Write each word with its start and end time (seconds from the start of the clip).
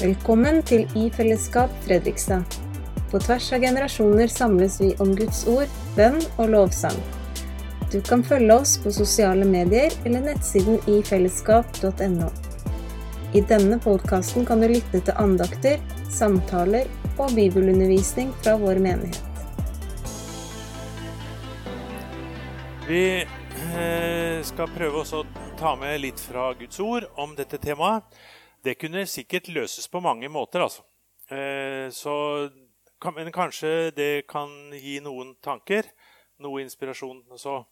Velkommen 0.00 0.62
til 0.64 0.86
I 0.96 1.10
fellesskap 1.12 1.72
Fredrikstad. 1.84 2.54
På 3.10 3.18
tvers 3.20 3.50
av 3.52 3.60
generasjoner 3.60 4.30
samles 4.32 4.78
vi 4.80 4.94
om 5.04 5.10
Guds 5.12 5.42
ord, 5.44 5.68
bønn 5.92 6.16
og 6.40 6.54
lovsang. 6.54 6.96
Du 7.92 7.98
kan 8.06 8.24
følge 8.24 8.56
oss 8.62 8.78
på 8.80 8.94
sosiale 8.96 9.44
medier 9.44 9.92
eller 10.08 10.24
nettsiden 10.24 10.80
ifellesskap.no. 10.88 12.30
I 13.36 13.44
denne 13.52 13.76
podkasten 13.84 14.48
kan 14.48 14.64
du 14.64 14.70
lytte 14.72 15.02
til 15.04 15.20
andakter, 15.20 15.76
samtaler 16.08 16.88
og 17.18 17.36
bibelundervisning 17.36 18.32
fra 18.40 18.56
vår 18.56 18.80
menighet. 18.80 19.20
Vi 22.88 23.04
eh, 23.20 24.40
skal 24.48 24.76
prøve 24.80 25.04
å 25.04 25.24
ta 25.60 25.76
med 25.76 26.00
litt 26.08 26.24
fra 26.24 26.54
Guds 26.56 26.80
ord 26.80 27.12
om 27.20 27.36
dette 27.36 27.60
temaet. 27.60 28.08
Det 28.64 28.76
kunne 28.76 29.06
sikkert 29.08 29.48
løses 29.48 29.88
på 29.88 30.02
mange 30.04 30.28
måter, 30.28 30.60
altså. 30.60 30.82
Eh, 31.32 31.88
så, 31.90 32.12
men 33.14 33.32
kanskje 33.32 33.90
det 33.96 34.26
kan 34.28 34.50
gi 34.76 34.98
noen 35.00 35.34
tanker, 35.40 35.88
noe 36.42 36.60
inspirasjon. 36.64 37.22
Så 37.40 37.62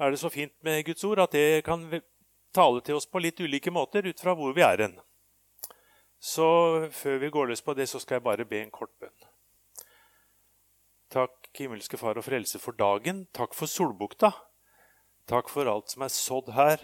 er 0.00 0.10
det 0.10 0.18
så 0.18 0.30
fint 0.32 0.54
med 0.66 0.82
Guds 0.86 1.04
ord 1.04 1.22
at 1.22 1.36
det 1.36 1.62
kan 1.66 1.86
tale 2.54 2.82
til 2.82 2.98
oss 2.98 3.06
på 3.06 3.22
litt 3.22 3.40
ulike 3.40 3.70
måter 3.70 4.06
ut 4.06 4.20
fra 4.20 4.34
hvor 4.34 4.54
vi 4.56 4.64
er 4.66 4.82
hen. 4.82 4.98
Så 6.18 6.48
før 6.90 7.20
vi 7.20 7.30
går 7.30 7.50
løs 7.50 7.62
på 7.62 7.74
det, 7.76 7.86
så 7.88 8.00
skal 8.00 8.18
jeg 8.18 8.26
bare 8.26 8.48
be 8.48 8.62
en 8.62 8.72
kort 8.74 8.92
bønn. 8.98 9.30
Takk, 11.12 11.50
himmelske 11.54 11.98
Far 12.00 12.18
og 12.18 12.24
Frelse, 12.26 12.58
for 12.58 12.74
dagen. 12.74 13.26
Takk 13.36 13.54
for 13.54 13.70
solbukta. 13.70 14.32
Takk 15.30 15.52
for 15.52 15.68
alt 15.70 15.92
som 15.92 16.02
er 16.02 16.10
sådd 16.10 16.50
her, 16.56 16.80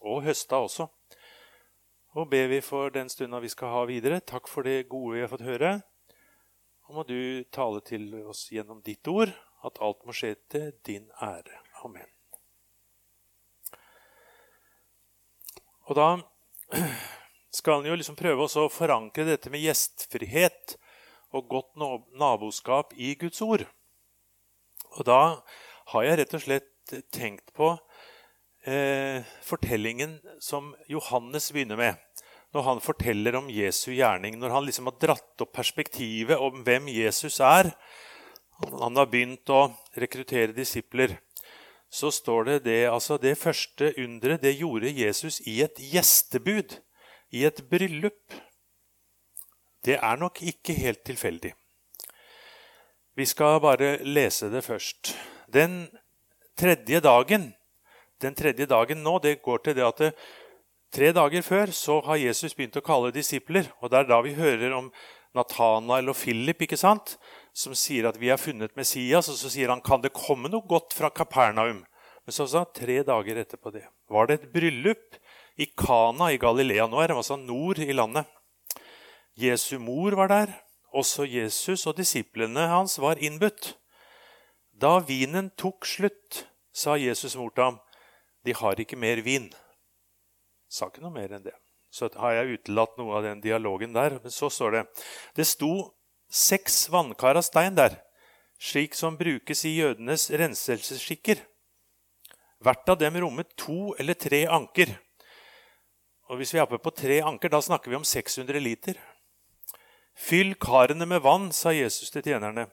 og 0.00 0.24
høsta 0.24 0.58
også. 0.64 0.88
Og 2.16 2.30
ber 2.32 2.48
vi 2.48 2.62
for 2.64 2.88
den 2.88 3.10
stunda 3.12 3.42
vi 3.44 3.50
skal 3.52 3.74
ha 3.74 3.82
videre. 3.88 4.22
Takk 4.24 4.48
for 4.48 4.64
det 4.64 4.88
gode 4.88 5.18
vi 5.18 5.20
har 5.20 5.28
fått 5.28 5.44
høre. 5.44 5.72
Og 6.88 6.96
må 6.96 7.02
du 7.04 7.44
tale 7.52 7.82
til 7.84 8.08
oss 8.24 8.46
gjennom 8.54 8.80
ditt 8.86 9.04
ord, 9.10 9.34
at 9.66 9.80
alt 9.84 10.04
må 10.08 10.14
skje 10.16 10.32
til 10.48 10.70
din 10.86 11.10
ære. 11.20 11.60
Amen. 11.84 12.08
Og 15.86 15.98
da 15.98 16.08
skal 17.54 17.82
en 17.82 17.90
jo 17.90 17.98
liksom 18.00 18.16
prøve 18.16 18.48
å 18.48 18.66
forankre 18.72 19.26
dette 19.28 19.52
med 19.52 19.66
gjestfrihet 19.66 20.78
og 21.36 21.50
godt 21.52 21.76
naboskap 22.16 22.96
i 22.96 23.12
Guds 23.20 23.44
ord. 23.44 23.66
Og 24.96 25.04
da 25.04 25.20
har 25.92 26.08
jeg 26.08 26.20
rett 26.22 26.34
og 26.38 26.46
slett 26.46 26.96
tenkt 27.12 27.52
på 27.52 27.74
eh, 28.64 29.20
fortellingen 29.44 30.16
som 30.40 30.72
Johannes 30.88 31.52
begynner 31.52 31.80
med. 31.80 32.05
Når 32.56 32.64
han 32.64 32.78
forteller 32.80 33.36
om 33.36 33.50
Jesu 33.52 33.90
gjerning, 33.92 34.38
når 34.40 34.54
han 34.54 34.64
liksom 34.64 34.88
har 34.88 34.96
dratt 35.02 35.42
opp 35.44 35.50
perspektivet 35.58 36.40
om 36.40 36.62
hvem 36.64 36.86
Jesus 36.88 37.36
er. 37.44 37.68
Han 38.80 38.96
har 38.96 39.10
begynt 39.12 39.52
å 39.52 39.66
rekruttere 40.00 40.56
disipler. 40.56 41.18
Så 41.92 42.08
står 42.14 42.48
det 42.48 42.56
det, 42.64 42.78
altså 42.88 43.18
det 43.20 43.34
første 43.36 43.90
underet 44.00 44.40
det 44.40 44.54
gjorde 44.56 44.88
Jesus 44.88 45.42
i 45.44 45.58
et 45.66 45.76
gjestebud, 45.76 46.78
i 47.36 47.44
et 47.44 47.60
bryllup. 47.68 48.38
Det 49.84 50.00
er 50.00 50.16
nok 50.16 50.40
ikke 50.40 50.78
helt 50.80 51.04
tilfeldig. 51.04 51.52
Vi 53.16 53.28
skal 53.28 53.60
bare 53.60 53.98
lese 54.00 54.48
det 54.48 54.64
først. 54.64 55.12
Den 55.52 55.84
tredje 56.56 57.04
dagen 57.04 57.50
den 58.22 58.34
tredje 58.34 58.66
dagen 58.68 59.02
nå, 59.04 59.18
det 59.20 59.42
går 59.44 59.62
til 59.64 59.76
det 59.76 59.84
at 59.84 60.00
det, 60.00 60.10
tre 60.96 61.12
dager 61.12 61.44
før 61.44 61.72
så 61.76 61.98
har 62.06 62.20
Jesus 62.20 62.54
begynt 62.56 62.78
å 62.80 62.84
kalle 62.84 63.12
disipler. 63.12 63.68
Og 63.82 63.92
det 63.92 64.00
er 64.00 64.08
da 64.08 64.20
vi 64.24 64.36
hører 64.36 64.72
om 64.76 64.88
Nathanael 65.36 66.08
og 66.12 66.16
Philip 66.16 66.64
ikke 66.64 66.80
sant? 66.80 67.18
som 67.56 67.72
sier 67.72 68.04
at 68.04 68.18
vi 68.20 68.28
har 68.28 68.36
funnet 68.40 68.74
Messias. 68.76 69.30
Og 69.32 69.38
så 69.38 69.50
sier 69.52 69.72
han 69.72 69.80
kan 69.84 70.02
det 70.04 70.14
komme 70.16 70.50
noe 70.52 70.64
godt 70.68 70.96
fra 70.96 71.08
Kapernaum. 71.08 71.84
Men 72.26 72.34
så 72.34 72.44
sa 72.48 72.64
han 72.64 72.74
tre 72.76 73.00
dager 73.06 73.40
etterpå 73.40 73.72
det. 73.72 73.86
Var 74.12 74.28
det 74.28 74.36
et 74.36 74.50
bryllup 74.52 75.16
i 75.56 75.68
Kana 75.72 76.28
i 76.34 76.40
Galilea? 76.40 76.84
Nå 76.88 77.00
er 77.00 77.12
det 77.12 77.16
altså 77.16 77.38
nord 77.40 77.80
i 77.80 77.96
landet. 77.96 78.28
Jesu 79.36 79.78
mor 79.80 80.16
var 80.20 80.32
der. 80.32 80.52
Også 80.96 81.24
Jesus 81.28 81.86
og 81.88 81.96
disiplene 81.96 82.68
hans 82.72 82.98
var 83.00 83.20
innbudt. 83.20 83.74
Da 84.76 84.98
vinen 85.04 85.48
tok 85.56 85.88
slutt, 85.88 86.44
sa 86.76 86.96
Jesus 87.00 87.36
mor 87.40 87.52
til 87.56 87.70
ham, 87.70 87.78
de 88.44 88.52
har 88.56 88.80
ikke 88.80 89.00
mer 89.00 89.22
vin. 89.24 89.48
Sa 90.68 90.88
ikke 90.90 91.04
noe 91.04 91.14
mer 91.14 91.36
enn 91.36 91.44
det. 91.44 91.54
Så 91.90 92.08
har 92.18 92.34
jeg 92.36 92.58
utelatt 92.58 92.96
noe 92.98 93.18
av 93.18 93.24
den 93.24 93.40
dialogen 93.40 93.94
der. 93.94 94.18
Men 94.22 94.32
så 94.34 94.50
står 94.52 94.74
det 94.74 94.84
Det 95.36 95.46
sto 95.46 95.94
seks 96.30 96.88
vannkar 96.90 97.38
av 97.38 97.46
stein 97.46 97.76
der, 97.76 98.00
slik 98.58 98.96
som 98.98 99.16
brukes 99.16 99.64
i 99.64 99.76
jødenes 99.78 100.28
renselsesskikker. 100.30 101.42
Hvert 102.64 102.88
av 102.88 102.98
dem 102.98 103.18
rommet 103.22 103.52
to 103.56 103.94
eller 104.00 104.14
tre 104.14 104.46
anker. 104.46 104.96
Og 106.28 106.40
Hvis 106.40 106.52
vi 106.54 106.58
er 106.58 106.66
oppe 106.66 106.82
på 106.82 106.90
tre 106.90 107.20
anker, 107.22 107.48
da 107.48 107.60
snakker 107.62 107.90
vi 107.90 108.00
om 108.00 108.04
600 108.04 108.58
liter. 108.60 108.98
Fyll 110.16 110.54
karene 110.58 111.06
med 111.06 111.22
vann, 111.22 111.52
sa 111.52 111.70
Jesus 111.70 112.10
til 112.10 112.24
tjenerne. 112.24 112.66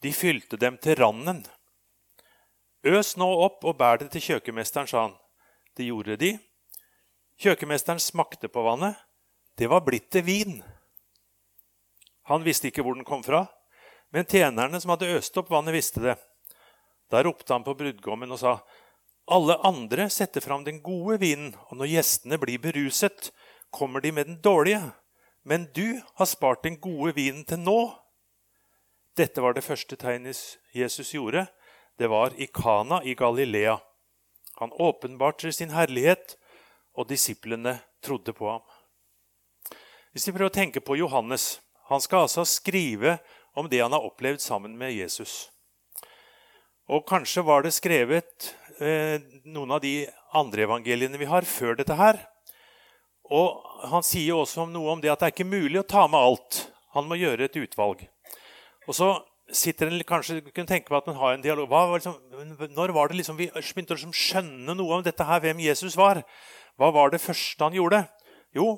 De 0.00 0.12
fylte 0.14 0.56
dem 0.56 0.78
til 0.78 0.96
randen. 0.96 1.42
Øs 2.86 3.16
nå 3.18 3.26
opp 3.26 3.64
og 3.66 3.76
bær 3.76 3.98
det 3.98 4.12
til 4.14 4.22
kjøkkenmesteren, 4.22 4.86
sa 4.86 5.08
han. 5.08 5.16
Det 5.76 5.88
gjorde 5.90 6.16
de. 6.16 6.36
Kjøkkenmesteren 7.38 8.00
smakte 8.02 8.50
på 8.50 8.64
vannet. 8.66 8.96
Det 9.58 9.68
var 9.70 9.84
blitt 9.86 10.10
til 10.14 10.24
vin. 10.26 10.58
Han 12.30 12.44
visste 12.44 12.70
ikke 12.70 12.82
hvor 12.84 12.96
den 12.98 13.06
kom 13.08 13.22
fra, 13.24 13.46
men 14.12 14.26
tjenerne 14.28 14.80
som 14.80 14.92
hadde 14.92 15.10
øst 15.16 15.36
opp 15.40 15.50
vannet, 15.52 15.74
visste 15.76 16.02
det. 16.02 16.16
Da 17.08 17.22
ropte 17.24 17.54
han 17.54 17.64
på 17.64 17.76
brudgommen 17.78 18.32
og 18.34 18.40
sa, 18.42 18.58
alle 19.28 19.58
andre 19.64 20.08
setter 20.12 20.44
fram 20.44 20.64
den 20.64 20.80
gode 20.84 21.18
vinen, 21.22 21.52
og 21.68 21.80
når 21.80 21.92
gjestene 21.92 22.38
blir 22.40 22.60
beruset, 22.62 23.30
kommer 23.70 24.00
de 24.00 24.12
med 24.12 24.28
den 24.28 24.40
dårlige. 24.44 24.82
Men 25.44 25.68
du 25.76 26.00
har 26.18 26.28
spart 26.28 26.64
den 26.64 26.78
gode 26.80 27.14
vinen 27.16 27.44
til 27.48 27.60
nå. 27.60 27.78
Dette 29.16 29.44
var 29.44 29.54
det 29.56 29.64
første 29.64 29.96
tegnet 29.96 30.58
Jesus 30.74 31.14
gjorde 31.14 31.46
det 31.98 32.06
var 32.06 32.30
i 32.36 32.46
Kana 32.46 33.02
i 33.02 33.14
Galilea. 33.14 33.78
Han 34.54 34.72
åpenbarte 34.72 35.52
sin 35.52 35.70
herlighet, 35.70 36.37
og 36.98 37.06
disiplene 37.06 37.78
trodde 38.02 38.34
på 38.34 38.50
ham. 38.50 38.64
Hvis 40.12 40.26
vi 40.26 40.34
prøver 40.34 40.50
å 40.50 40.58
tenke 40.58 40.82
på 40.82 40.98
Johannes 40.98 41.60
Han 41.88 42.02
skal 42.04 42.26
altså 42.26 42.42
skrive 42.44 43.14
om 43.56 43.68
det 43.70 43.78
han 43.80 43.94
har 43.96 44.04
opplevd 44.04 44.42
sammen 44.44 44.74
med 44.76 44.92
Jesus. 44.92 45.48
Og 46.84 47.06
kanskje 47.08 47.40
var 47.46 47.64
det 47.64 47.72
skrevet 47.72 48.50
eh, 48.76 49.24
noen 49.48 49.72
av 49.72 49.80
de 49.80 50.02
andre 50.36 50.66
evangeliene 50.66 51.16
vi 51.16 51.30
har, 51.30 51.48
før 51.48 51.78
dette 51.78 51.96
her. 51.96 52.20
Og 53.24 53.64
han 53.88 54.04
sier 54.04 54.36
også 54.36 54.66
noe 54.68 54.92
om 54.92 55.00
det 55.00 55.08
at 55.14 55.22
det 55.22 55.30
er 55.30 55.34
ikke 55.34 55.48
mulig 55.48 55.80
å 55.80 55.88
ta 55.88 56.04
med 56.12 56.20
alt. 56.20 56.60
Han 56.92 57.08
må 57.08 57.16
gjøre 57.16 57.48
et 57.48 57.56
utvalg. 57.56 58.04
Og 58.84 59.00
så 59.00 59.10
sitter 59.48 59.88
en 59.88 60.04
kanskje 60.04 60.42
kunne 60.50 60.68
tenke 60.68 60.92
på 60.92 61.00
at 61.00 61.08
man 61.08 61.16
har 61.16 61.34
en 61.34 61.44
dialog. 61.44 61.68
Var 61.72 61.96
liksom, 61.96 62.16
når 62.76 62.92
var 62.96 63.08
det 63.08 63.20
liksom 63.20 63.40
vi 63.40 63.48
begynte 63.48 63.96
å 63.96 64.12
skjønne 64.12 64.76
noe 64.76 65.00
om 65.00 65.04
dette 65.04 65.24
her, 65.24 65.40
hvem 65.44 65.64
Jesus 65.64 65.96
var? 65.96 66.20
Hva 66.78 66.92
var 66.94 67.10
det 67.10 67.22
første 67.22 67.64
han 67.64 67.76
gjorde? 67.76 68.04
Jo, 68.54 68.76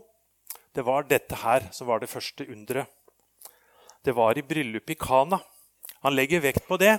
det 0.75 0.85
var 0.87 1.09
dette 1.09 1.37
her 1.43 1.69
som 1.75 1.89
var 1.91 2.01
det 2.01 2.11
første 2.11 2.47
underet. 2.49 2.89
Det 4.01 4.15
var 4.17 4.39
i 4.39 4.45
bryllupet 4.47 4.95
i 4.95 5.01
Kana. 5.01 5.41
Han 6.01 6.17
legger 6.17 6.41
vekt 6.41 6.65
på 6.69 6.79
det. 6.81 6.95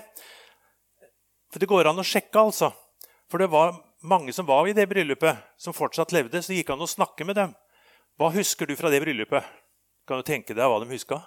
For 1.49 1.59
Det 1.59 1.67
går 1.67 1.89
an 1.89 1.99
å 1.99 2.05
sjekke, 2.05 2.37
altså. 2.37 2.69
For 3.31 3.41
det 3.41 3.49
var 3.49 3.73
mange 4.05 4.33
som 4.33 4.45
var 4.45 4.69
i 4.69 4.75
det 4.77 4.85
bryllupet, 4.89 5.41
som 5.57 5.73
fortsatt 5.73 6.13
levde. 6.13 6.43
Så 6.45 6.53
gikk 6.53 6.69
han 6.69 6.85
å 6.85 6.89
snakke 6.89 7.25
med 7.25 7.39
dem. 7.39 7.55
Hva 8.21 8.29
husker 8.35 8.69
du 8.69 8.75
fra 8.77 8.93
det 8.93 9.01
bryllupet? 9.01 9.41
Kan 10.05 10.21
du 10.21 10.27
tenke 10.27 10.53
deg 10.53 10.69
hva 10.69 10.77
de 10.83 10.93
huska? 10.93 11.23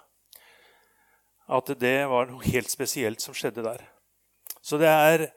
at 1.45 1.69
det 1.79 1.97
var 2.09 2.29
noe 2.29 2.45
helt 2.45 2.71
spesielt 2.71 3.21
som 3.21 3.35
skjedde 3.37 3.63
der. 3.65 3.83
Så 4.65 4.79
det 4.81 4.89
er 4.89 5.27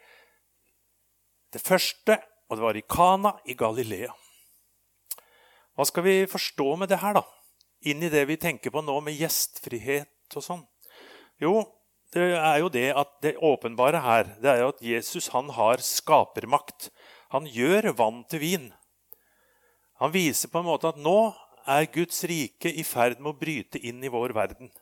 det 1.52 1.60
første, 1.60 2.16
og 2.48 2.56
det 2.56 2.64
var 2.64 2.78
i 2.78 2.84
Kana 2.88 3.34
i 3.44 3.56
Galilea. 3.58 4.12
Hva 5.78 5.84
skal 5.86 6.02
vi 6.02 6.14
forstå 6.26 6.72
med 6.74 6.90
det 6.90 6.98
her, 6.98 7.14
da? 7.14 7.22
Inn 7.86 8.02
i 8.02 8.10
det 8.10 8.24
vi 8.26 8.34
tenker 8.40 8.72
på 8.74 8.82
nå 8.82 8.96
med 9.06 9.14
gjestfrihet 9.14 10.34
og 10.34 10.42
sånn. 10.42 10.64
Jo, 11.38 11.60
det 12.10 12.32
er 12.34 12.56
jo 12.58 12.70
det 12.74 12.88
at 12.98 13.12
det 13.22 13.36
åpenbare 13.46 14.00
her 14.02 14.32
det 14.42 14.50
er 14.50 14.62
jo 14.64 14.72
at 14.72 14.82
Jesus 14.82 15.28
han 15.30 15.52
har 15.54 15.78
skapermakt. 15.78 16.88
Han 17.30 17.46
gjør 17.46 17.92
vann 17.94 18.24
til 18.26 18.42
vin. 18.42 18.64
Han 20.02 20.10
viser 20.10 20.50
på 20.50 20.58
en 20.58 20.66
måte 20.66 20.90
at 20.90 20.98
nå 20.98 21.30
er 21.68 21.86
Guds 21.94 22.24
rike 22.26 22.72
i 22.74 22.82
ferd 22.82 23.20
med 23.20 23.30
å 23.30 23.38
bryte 23.38 23.78
inn 23.78 24.02
i 24.02 24.10
vår 24.10 24.34
verden. 24.34 24.72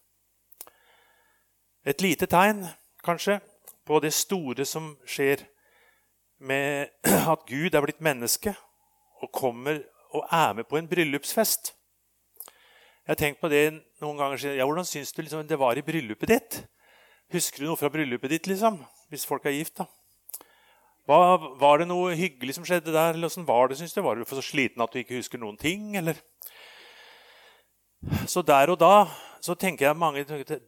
Et 1.85 2.01
lite 2.01 2.25
tegn, 2.25 2.63
kanskje, 3.05 3.43
på 3.85 4.01
det 4.01 4.15
store 4.17 4.65
som 4.65 4.95
skjer 5.05 5.45
med 6.41 6.89
at 7.35 7.45
Gud 7.53 7.77
er 7.77 7.85
blitt 7.85 8.01
menneske 8.01 8.57
og 9.21 9.33
kommer 9.37 9.83
og 10.17 10.33
er 10.33 10.55
med 10.59 10.69
på 10.69 10.79
en 10.81 10.89
bryllupsfest. 10.91 11.73
Jeg 13.07 13.13
har 13.13 13.21
tenkt 13.21 13.43
på 13.43 13.51
det 13.53 13.69
noen 14.03 14.19
ganger 14.19 14.41
siden. 14.41 14.57
Ja, 14.59 14.67
hvordan 14.67 14.89
syns 14.89 15.13
du 15.15 15.23
liksom, 15.23 15.45
det 15.47 15.59
var 15.61 15.79
i 15.79 15.85
bryllupet 15.87 16.33
ditt? 16.33 16.57
Husker 17.35 17.63
du 17.63 17.69
noe 17.71 17.79
fra 17.79 17.91
bryllupet 17.93 18.33
ditt, 18.33 18.49
liksom? 18.51 18.81
Hvis 19.13 19.27
folk 19.29 19.47
er 19.47 19.55
gift, 19.55 19.79
da. 19.79 19.87
Hva, 21.07 21.37
var 21.61 21.79
det 21.79 21.87
noe 21.87 22.17
hyggelig 22.19 22.57
som 22.57 22.65
skjedde 22.67 22.91
der? 22.91 23.15
eller 23.15 23.31
Åssen 23.31 23.47
var 23.47 23.71
det, 23.71 23.79
syns 23.79 23.95
du? 23.95 24.01
Var 24.03 24.19
du 24.19 24.25
for 24.27 24.41
så 24.41 24.43
sliten 24.43 24.83
at 24.83 24.91
du 24.91 24.99
ikke 24.99 25.21
husker 25.21 25.39
noen 25.39 25.59
ting, 25.61 25.93
eller? 25.99 26.19
Så 28.27 28.43
der 28.43 28.73
og 28.75 28.81
da 28.83 29.07
så 29.43 29.55
tenker 29.55 29.87
jeg 29.87 29.99
mange 29.99 30.25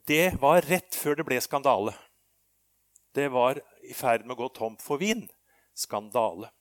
Det 0.06 0.38
var 0.40 0.62
rett 0.70 0.94
før 0.94 1.18
det 1.18 1.26
ble 1.26 1.40
skandale. 1.42 1.94
Det 3.14 3.26
var 3.34 3.58
i 3.82 3.94
ferd 3.96 4.22
med 4.26 4.36
å 4.36 4.42
gå 4.44 4.48
tomt 4.54 4.82
for 4.84 5.02
vin. 5.02 5.26
Skandale. 5.74 6.52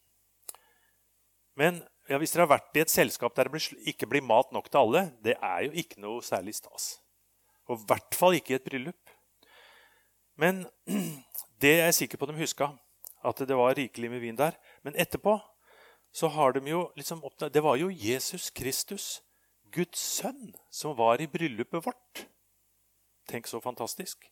Men 1.57 1.83
ja, 2.07 2.17
hvis 2.19 2.31
dere 2.33 2.45
har 2.45 2.55
vært 2.55 2.77
i 2.77 2.83
et 2.83 2.91
selskap 2.91 3.35
der 3.35 3.49
det 3.51 3.61
ikke 3.89 4.07
blir 4.09 4.23
mat 4.23 4.51
nok 4.55 4.69
til 4.71 4.79
alle, 4.79 5.03
det 5.23 5.35
er 5.43 5.65
jo 5.67 5.73
ikke 5.75 6.01
noe 6.03 6.23
særlig 6.23 6.55
stas. 6.55 6.97
Og 7.67 7.81
i 7.81 7.87
hvert 7.89 8.15
fall 8.15 8.37
ikke 8.37 8.53
i 8.53 8.57
et 8.57 8.67
bryllup. 8.67 9.13
Men 10.39 10.65
det 11.61 11.73
er 11.73 11.89
jeg 11.89 11.99
sikker 12.01 12.21
på 12.21 12.29
de 12.29 12.37
huska, 12.37 12.71
at 13.27 13.43
det 13.49 13.57
var 13.57 13.75
rikelig 13.75 14.11
med 14.11 14.23
vin 14.23 14.39
der. 14.39 14.55
Men 14.83 14.95
etterpå 14.95 15.35
så 16.15 16.29
har 16.31 16.55
de 16.55 16.63
jo 16.69 16.87
liksom 16.95 17.23
oppdaget 17.23 17.53
Det 17.53 17.63
var 17.63 17.75
jo 17.75 17.89
Jesus 17.91 18.49
Kristus, 18.49 19.21
Guds 19.71 19.99
sønn, 19.99 20.55
som 20.71 20.95
var 20.97 21.21
i 21.21 21.27
bryllupet 21.27 21.85
vårt. 21.85 22.27
Tenk 23.27 23.47
så 23.47 23.59
fantastisk. 23.59 24.29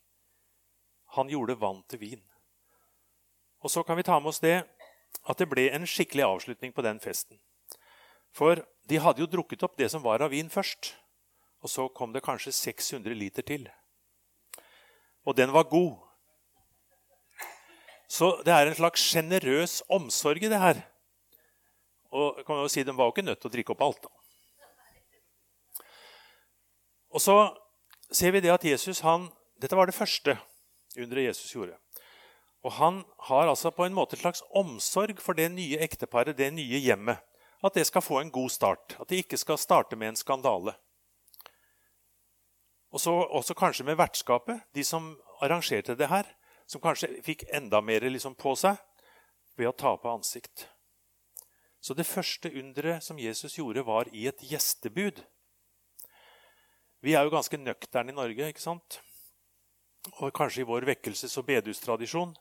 Han 1.17 1.29
gjorde 1.29 1.59
vann 1.59 1.83
til 1.89 1.99
vin. 1.99 2.23
Og 3.59 3.71
så 3.71 3.83
kan 3.83 3.97
vi 3.97 4.03
ta 4.03 4.19
med 4.19 4.31
oss 4.31 4.39
det 4.39 4.63
at 5.25 5.37
det 5.37 5.49
ble 5.49 5.67
en 5.73 5.87
skikkelig 5.87 6.23
avslutning 6.23 6.73
på 6.73 6.83
den 6.85 6.99
festen. 6.99 7.39
For 8.35 8.59
de 8.89 8.99
hadde 8.99 9.23
jo 9.23 9.29
drukket 9.31 9.63
opp 9.63 9.77
det 9.79 9.87
som 9.93 10.03
var 10.03 10.23
av 10.25 10.33
vin 10.35 10.49
først. 10.51 10.91
Og 11.63 11.71
så 11.71 11.87
kom 11.95 12.11
det 12.13 12.25
kanskje 12.25 12.53
600 12.53 13.15
liter 13.17 13.45
til. 13.47 13.69
Og 15.25 15.37
den 15.37 15.53
var 15.55 15.69
god. 15.71 15.95
Så 18.11 18.35
det 18.45 18.53
er 18.53 18.69
en 18.69 18.77
slags 18.77 19.01
sjenerøs 19.01 19.79
omsorg 19.89 20.43
i 20.43 20.51
det 20.51 20.59
her. 20.61 20.83
Og 22.13 22.43
kan 22.45 22.61
jo 22.61 22.67
si, 22.69 22.83
De 22.83 22.93
var 22.95 23.09
jo 23.09 23.15
ikke 23.15 23.25
nødt 23.25 23.41
til 23.41 23.49
å 23.49 23.55
drikke 23.55 23.73
opp 23.73 23.81
alt. 23.81 24.03
da. 24.03 24.11
Og 27.15 27.23
så 27.23 27.55
ser 28.11 28.35
vi 28.35 28.43
det 28.43 28.51
at 28.51 28.63
Jesus 28.63 28.99
han, 28.99 29.31
Dette 29.55 29.75
var 29.75 29.87
det 29.87 29.95
første 29.95 30.35
underet 30.99 31.31
Jesus 31.31 31.53
gjorde. 31.55 31.79
Og 32.63 32.71
han 32.75 33.03
har 33.29 33.47
altså 33.47 33.71
på 33.71 33.85
en 33.85 33.95
måte 33.95 34.17
en 34.17 34.21
slags 34.21 34.43
omsorg 34.51 35.21
for 35.23 35.33
det 35.33 35.47
nye 35.51 35.79
ekteparet, 35.79 36.37
det 36.37 36.51
nye 36.53 36.81
hjemmet 36.83 37.23
at 37.63 37.73
det 37.73 37.85
skal 37.87 38.03
få 38.03 38.19
en 38.21 38.31
god 38.31 38.51
start. 38.51 38.97
At 38.99 39.09
det 39.09 39.23
ikke 39.23 39.39
skal 39.39 39.57
starte 39.57 39.95
med 39.95 40.13
en 40.13 40.19
skandale. 40.19 40.75
Og 42.95 43.01
så 43.01 43.11
også 43.11 43.53
kanskje 43.53 43.85
med 43.85 43.97
vertskapet, 43.99 44.61
de 44.73 44.83
som 44.83 45.15
arrangerte 45.43 45.97
det 45.99 46.07
her, 46.07 46.27
som 46.67 46.81
kanskje 46.81 47.19
fikk 47.25 47.43
enda 47.53 47.81
mer 47.81 48.05
liksom 48.07 48.37
på 48.39 48.55
seg 48.55 48.79
ved 49.59 49.69
å 49.69 49.75
tape 49.75 50.09
ansikt. 50.09 50.67
Så 51.83 51.93
det 51.93 52.07
første 52.07 52.49
underet 52.49 53.03
som 53.03 53.19
Jesus 53.19 53.57
gjorde, 53.59 53.83
var 53.85 54.09
i 54.15 54.25
et 54.27 54.41
gjestebud. 54.41 55.19
Vi 57.05 57.13
er 57.13 57.27
jo 57.27 57.33
ganske 57.35 57.59
nøkterne 57.61 58.09
i 58.09 58.17
Norge, 58.17 58.47
ikke 58.49 58.63
sant? 58.63 59.01
Og 60.17 60.33
kanskje 60.33 60.63
i 60.63 60.69
vår 60.69 60.87
vekkelses- 60.89 61.37
og 61.37 61.45
bedustradisjon. 61.45 62.33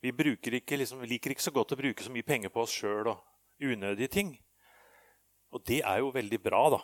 Vi, 0.00 0.14
ikke, 0.14 0.78
liksom, 0.80 1.02
liker 1.04 1.34
ikke 1.34 1.44
så 1.44 1.52
godt 1.52 1.74
å 1.74 1.80
bruke 1.80 2.04
så 2.04 2.12
mye 2.12 2.24
penger 2.24 2.48
på 2.48 2.62
oss 2.62 2.72
sjøl 2.72 3.10
og 3.12 3.20
unødige 3.62 4.08
ting. 4.08 4.34
Og 5.50 5.62
det 5.66 5.80
er 5.84 6.02
jo 6.02 6.12
veldig 6.14 6.42
bra, 6.42 6.62
da. 6.76 6.80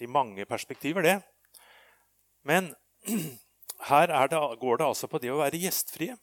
I 0.00 0.06
mange 0.06 0.44
perspektiver, 0.46 1.02
det. 1.02 1.16
Men 2.44 2.74
her 3.88 4.28
det, 4.30 4.40
går 4.60 4.76
det 4.76 4.86
altså 4.86 5.06
på 5.10 5.18
det 5.18 5.32
å 5.32 5.40
være 5.40 5.60
gjestfrie. 5.60 6.16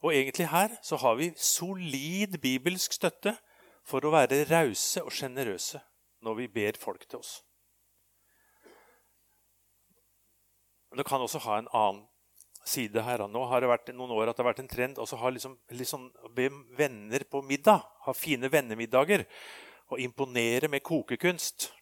Og 0.00 0.14
egentlig 0.14 0.48
her 0.48 0.76
så 0.82 0.96
har 0.96 1.18
vi 1.18 1.32
solid 1.36 2.38
bibelsk 2.40 2.96
støtte 2.96 3.36
for 3.84 4.04
å 4.04 4.12
være 4.14 4.46
rause 4.48 5.02
og 5.04 5.12
sjenerøse 5.12 5.80
når 6.24 6.38
vi 6.40 6.48
ber 6.52 6.78
folk 6.80 7.04
til 7.08 7.20
oss. 7.20 7.40
Men 10.90 10.98
det 10.98 11.06
kan 11.06 11.22
også 11.22 11.42
ha 11.44 11.58
en 11.60 11.68
annen 11.70 12.06
side 12.66 13.02
her. 13.04 13.24
Nå 13.28 13.44
har 13.50 13.62
det 13.62 13.70
vært 13.70 13.92
noen 13.94 14.12
år 14.14 14.30
at 14.30 14.36
det 14.36 14.44
har 14.44 14.50
vært 14.50 14.62
en 14.64 14.70
trend 14.70 15.00
å 15.00 15.06
ha 15.20 15.32
liksom, 15.32 15.56
liksom, 15.74 16.08
be 16.36 16.48
venner 16.78 17.24
på 17.30 17.42
middag. 17.46 17.84
Ha 18.06 18.14
fine 18.16 18.50
vennemiddager 18.52 19.26
Og 19.90 19.98
imponere 19.98 20.68
med 20.70 20.84
kokekunst. 20.86 21.72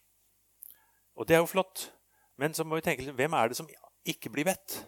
Og 1.13 1.27
det 1.27 1.35
er 1.35 1.43
jo 1.43 1.51
flott. 1.51 1.91
Men 2.41 2.55
så 2.57 2.63
må 2.65 2.79
vi 2.79 2.85
tenke 2.87 3.11
hvem 3.13 3.35
er 3.37 3.51
det 3.51 3.59
som 3.59 3.67
ikke 4.07 4.31
blir 4.33 4.47
bedt? 4.47 4.79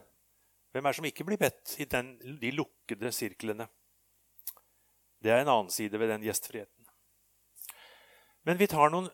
Hvem 0.72 0.86
er 0.86 0.90
det 0.90 0.98
som 0.98 1.08
ikke 1.10 1.26
blir 1.28 1.38
bedt 1.38 1.76
i 1.84 1.86
den, 1.86 2.16
de 2.42 2.52
lukkede 2.56 3.12
sirklene? 3.14 3.68
Det 5.22 5.30
er 5.30 5.44
en 5.44 5.52
annen 5.54 5.70
side 5.70 6.00
ved 6.00 6.10
den 6.10 6.24
gjestfriheten. 6.26 6.88
Men 8.48 8.58
vi 8.58 8.70
tar 8.72 8.90
noen 8.90 9.12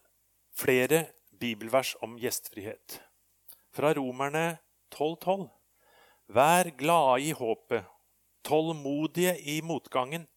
flere 0.55 1.07
bibelvers 1.35 1.95
om 2.05 2.15
gjestfrihet. 2.21 3.01
Fra 3.75 3.91
Romerne 3.97 4.61
12,12. 4.95 5.49
Vær 6.27 6.67
glade 6.75 7.21
i 7.23 7.31
håpet, 7.31 7.85
tålmodige 8.43 9.37
i 9.39 9.61
motgangen, 9.63 10.27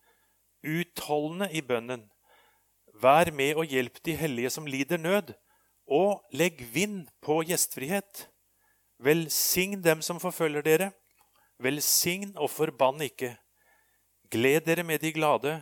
utholdende 0.62 1.50
i 1.50 1.62
bønnen. 1.66 2.04
Vær 2.94 3.32
med 3.34 3.58
og 3.58 3.66
hjelp 3.66 3.98
de 4.06 4.14
hellige 4.14 4.50
som 4.54 4.68
lider 4.70 5.00
nød, 5.02 5.32
og 5.90 6.22
legg 6.32 6.62
vind 6.74 7.08
på 7.24 7.40
gjestfrihet. 7.48 8.28
Velsign 9.02 9.80
dem 9.82 10.02
som 10.02 10.20
forfølger 10.22 10.62
dere. 10.62 10.90
Velsign 11.58 12.36
og 12.36 12.52
forbann 12.52 13.02
ikke. 13.02 13.32
Gled 14.30 14.68
dere 14.68 14.84
med 14.86 15.02
de 15.02 15.10
glade, 15.12 15.56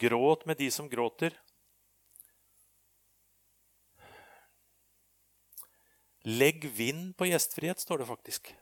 gråt 0.00 0.46
med 0.46 0.56
de 0.56 0.70
som 0.72 0.88
gråter. 0.88 1.36
Legg 6.24 6.64
vind 6.76 7.12
på 7.18 7.28
gjestfrihet, 7.28 7.80
står 7.80 8.00
det 8.00 8.08
faktisk. 8.08 8.54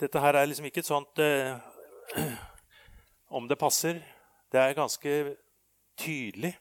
Dette 0.00 0.20
her 0.20 0.34
er 0.34 0.48
liksom 0.48 0.66
ikke 0.68 0.82
et 0.82 0.90
sånt 0.90 1.22
eh, 1.22 1.54
om 3.38 3.46
det 3.48 3.58
passer. 3.58 4.00
Det 4.50 4.60
er 4.60 4.76
ganske 4.76 5.12
tydelig. 5.98 6.54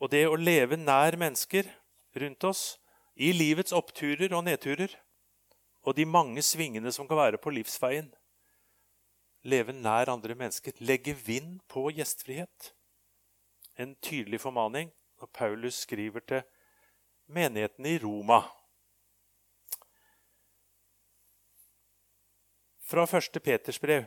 Og 0.00 0.10
det 0.10 0.24
å 0.26 0.38
leve 0.38 0.78
nær 0.80 1.16
mennesker 1.20 1.68
rundt 2.18 2.44
oss 2.48 2.62
i 3.14 3.30
livets 3.36 3.74
oppturer 3.76 4.32
og 4.32 4.44
nedturer 4.48 4.96
og 5.82 5.96
de 5.98 6.06
mange 6.06 6.42
svingene 6.42 6.92
som 6.94 7.08
kan 7.08 7.18
være 7.18 7.40
på 7.42 7.52
livsveien 7.52 8.10
Leve 9.42 9.72
nær 9.74 10.06
andre 10.06 10.36
mennesker. 10.38 10.76
Legge 10.78 11.16
vind 11.26 11.56
på 11.66 11.88
gjestfrihet. 11.90 12.68
En 13.74 13.96
tydelig 13.98 14.38
formaning 14.40 14.92
når 15.18 15.30
Paulus 15.34 15.80
skriver 15.82 16.22
til 16.22 16.44
menigheten 17.26 17.86
i 17.90 17.96
Roma. 17.98 18.44
Fra 22.92 23.06
1. 23.06 23.42
Peters 23.42 23.80
brev. 23.80 24.04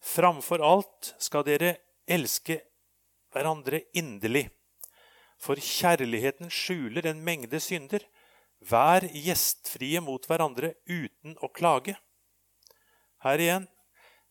Framfor 0.00 0.60
alt 0.60 1.14
skal 1.16 1.46
dere 1.46 1.70
elske 2.04 2.58
hverandre 3.32 3.86
inderlig. 3.96 4.50
For 5.40 5.56
kjærligheten 5.56 6.52
skjuler 6.52 7.08
en 7.08 7.22
mengde 7.24 7.56
synder. 7.56 8.04
Vær 8.60 9.08
gjestfrie 9.08 10.04
mot 10.04 10.28
hverandre 10.28 10.74
uten 10.84 11.40
å 11.40 11.48
klage. 11.48 11.96
Her 13.24 13.40
igjen 13.40 13.64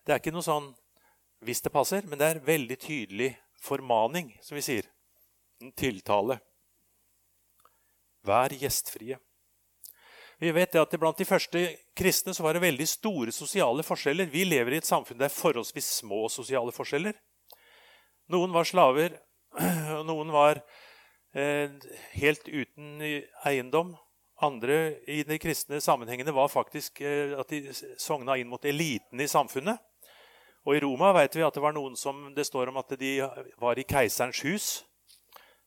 det 0.06 0.14
er 0.14 0.22
ikke 0.22 0.38
noe 0.38 0.46
sånn 0.46 0.70
hvis 1.42 1.66
det 1.66 1.74
passer, 1.74 2.06
men 2.06 2.22
det 2.22 2.30
er 2.36 2.46
veldig 2.46 2.78
tydelig 2.86 3.32
formaning, 3.58 4.36
som 4.46 4.62
vi 4.62 4.68
sier. 4.68 4.94
En 5.58 5.74
tiltale. 5.74 6.38
Vær 8.30 8.54
gjestfrie. 8.54 9.18
Vi 10.40 10.52
vet 10.52 10.76
at 10.76 10.96
Blant 11.00 11.18
de 11.18 11.28
første 11.28 11.62
kristne 11.96 12.34
så 12.36 12.44
var 12.44 12.56
det 12.56 12.66
veldig 12.66 12.88
store 12.90 13.32
sosiale 13.36 13.84
forskjeller. 13.88 14.28
Vi 14.32 14.44
lever 14.48 14.76
i 14.76 14.80
et 14.82 14.88
samfunn 14.88 15.20
der 15.20 15.32
forholdsvis 15.32 15.88
små 16.02 16.26
sosiale 16.32 16.74
forskjeller. 16.76 17.16
Noen 18.34 18.52
var 18.52 18.68
slaver, 18.68 19.16
noen 20.10 20.34
var 20.34 20.60
eh, 21.38 21.72
helt 22.18 22.50
uten 22.50 23.00
eiendom. 23.46 23.94
Andre 24.44 24.98
i 25.08 25.22
de 25.24 25.38
kristne 25.40 25.80
sammenhengene 25.80 26.34
var 26.36 26.52
faktisk 26.52 27.00
eh, 27.00 27.38
at 27.40 27.54
de 27.54 27.72
sogna 28.02 28.36
inn 28.36 28.52
mot 28.52 28.66
eliten 28.68 29.22
i 29.22 29.30
samfunnet. 29.32 29.80
Og 30.66 30.76
I 30.76 30.82
Roma 30.82 31.14
vet 31.16 31.38
vi 31.38 31.46
at 31.46 31.56
det 31.56 31.64
var 31.64 31.76
noen 31.78 31.96
som 31.96 32.26
det 32.36 32.48
står 32.50 32.74
om 32.74 32.82
at 32.82 32.92
de 33.00 33.20
var 33.62 33.80
i 33.80 33.86
keiserens 33.88 34.42
hus. 34.44 34.68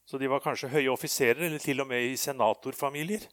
Så 0.09 0.19
de 0.19 0.29
var 0.29 0.43
kanskje 0.43 0.73
høye 0.73 0.91
offiserer, 0.91 1.45
eller 1.47 1.63
til 1.63 1.81
og 1.85 1.89
med 1.89 2.03
i 2.03 2.17
senatorfamilier. 2.19 3.29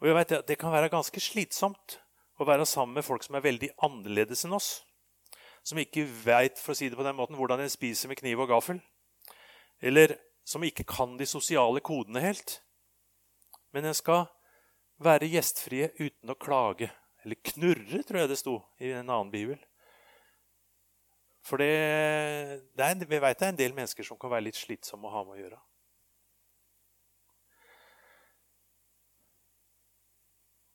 Og 0.00 0.08
jeg 0.08 0.16
vet 0.16 0.46
Det 0.48 0.58
kan 0.58 0.72
være 0.72 0.92
ganske 0.92 1.20
slitsomt 1.20 1.98
å 2.40 2.46
være 2.48 2.64
sammen 2.66 2.96
med 2.96 3.04
folk 3.04 3.22
som 3.22 3.36
er 3.36 3.44
veldig 3.44 3.74
annerledes 3.84 4.46
enn 4.48 4.56
oss 4.56 4.78
som 5.66 5.80
ikke 5.80 6.06
veit 6.24 6.58
si 6.58 6.88
hvordan 6.88 7.60
en 7.60 7.70
spiser 7.70 8.08
med 8.08 8.18
kniv 8.20 8.40
og 8.40 8.48
gaffel. 8.48 8.80
Eller 9.80 10.16
som 10.44 10.64
ikke 10.64 10.86
kan 10.88 11.16
de 11.18 11.26
sosiale 11.28 11.80
kodene 11.80 12.22
helt. 12.24 12.60
Men 13.72 13.84
en 13.84 13.94
skal 13.94 14.26
være 15.00 15.30
gjestfrie 15.30 15.92
uten 16.00 16.32
å 16.32 16.38
klage. 16.38 16.90
Eller 17.24 17.36
knurre, 17.52 18.02
tror 18.02 18.22
jeg 18.22 18.32
det 18.32 18.40
sto 18.40 18.56
i 18.80 18.92
en 18.92 19.08
annen 19.08 19.32
bibel. 19.32 19.58
For 21.44 21.60
det, 21.60 21.70
det 22.76 22.84
er, 22.84 23.06
vi 23.08 23.20
veit 23.20 23.38
det 23.40 23.46
er 23.46 23.54
en 23.54 23.60
del 23.60 23.76
mennesker 23.76 24.04
som 24.04 24.18
kan 24.20 24.32
være 24.32 24.48
litt 24.48 24.60
slitsomme 24.60 25.08
å 25.08 25.14
ha 25.14 25.24
med 25.24 25.38
å 25.38 25.40
gjøre. 25.40 25.60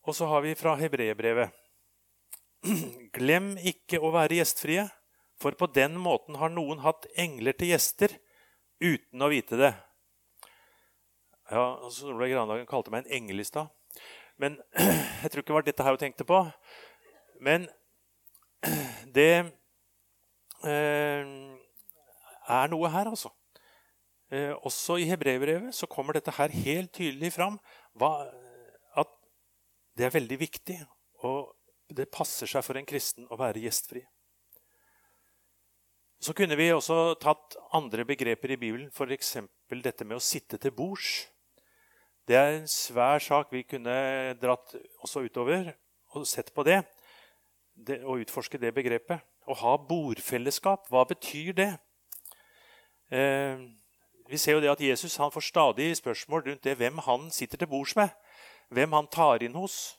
Og 0.06 0.14
så 0.14 0.28
har 0.30 0.44
vi 0.46 0.54
fra 0.58 0.76
hebreerbrevet 0.78 1.54
Glem 3.18 3.56
ikke 3.62 4.00
å 4.02 4.12
være 4.14 4.40
gjestfrie, 4.40 4.86
for 5.42 5.58
på 5.58 5.68
den 5.76 5.98
måten 6.02 6.38
har 6.40 6.54
noen 6.54 6.80
hatt 6.86 7.08
engler 7.20 7.58
til 7.58 7.74
gjester 7.74 8.14
uten 8.82 9.22
å 9.22 9.30
vite 9.32 9.58
det. 9.60 9.74
Ja, 11.52 11.66
Solveig 11.94 12.34
Grandagen 12.34 12.70
kalte 12.70 12.94
meg 12.94 13.06
en 13.06 13.18
engel 13.20 13.44
i 13.44 13.48
stad. 13.48 13.70
Men 14.42 14.58
jeg 15.22 15.32
tror 15.32 15.42
ikke 15.42 15.52
det 15.52 15.58
var 15.58 15.68
dette 15.68 15.86
her 15.86 15.98
hun 15.98 16.02
tenkte 16.02 16.28
på. 16.28 16.42
Men 17.44 17.68
det 19.18 19.32
eh, 20.66 21.34
er 22.46 22.72
noe 22.74 22.94
her, 22.94 23.12
altså. 23.12 23.34
Eh, 24.34 24.54
også 24.66 24.98
i 25.02 25.06
hebreerbrevet 25.10 25.76
så 25.78 25.90
kommer 25.90 26.18
dette 26.18 26.34
her 26.34 26.54
helt 26.66 26.94
tydelig 26.98 27.36
fram. 27.36 27.60
Hva, 27.94 28.26
det 29.96 30.08
er 30.08 30.14
veldig 30.14 30.40
viktig, 30.40 30.80
og 31.24 31.54
det 31.96 32.10
passer 32.12 32.50
seg 32.50 32.64
for 32.66 32.78
en 32.80 32.88
kristen 32.88 33.28
å 33.32 33.38
være 33.40 33.64
gjestfri. 33.64 34.02
Så 36.20 36.34
kunne 36.34 36.58
vi 36.58 36.72
også 36.74 37.14
tatt 37.22 37.56
andre 37.76 38.06
begreper 38.08 38.56
i 38.56 38.58
Bibelen, 38.58 38.90
f.eks. 38.90 39.36
dette 39.70 40.08
med 40.08 40.18
å 40.18 40.24
sitte 40.24 40.58
til 40.58 40.74
bords. 40.74 41.28
Det 42.26 42.38
er 42.40 42.56
en 42.56 42.70
svær 42.72 43.22
sak. 43.22 43.52
Vi 43.54 43.62
kunne 43.68 44.34
dratt 44.42 44.74
også 45.06 45.26
utover 45.28 45.76
og 46.16 46.26
sett 46.28 46.50
på 46.56 46.64
det, 46.66 46.80
det 47.76 48.00
og 48.04 48.24
utforske 48.24 48.58
det 48.58 48.74
begrepet. 48.74 49.22
Å 49.46 49.54
ha 49.62 49.76
bordfellesskap, 49.78 50.88
hva 50.90 51.04
betyr 51.06 51.54
det? 51.54 51.72
Eh, 53.14 53.62
vi 54.26 54.40
ser 54.42 54.58
jo 54.58 54.64
det 54.64 54.72
at 54.72 54.82
Jesus 54.82 55.20
får 55.20 55.46
stadig 55.46 55.92
spørsmål 56.00 56.48
rundt 56.48 56.64
det 56.66 56.74
hvem 56.80 57.04
han 57.06 57.30
sitter 57.30 57.62
til 57.62 57.70
bords 57.70 57.94
med. 58.00 58.10
Hvem 58.74 58.98
han 58.98 59.08
tar 59.12 59.44
inn 59.46 59.56
hos. 59.58 59.96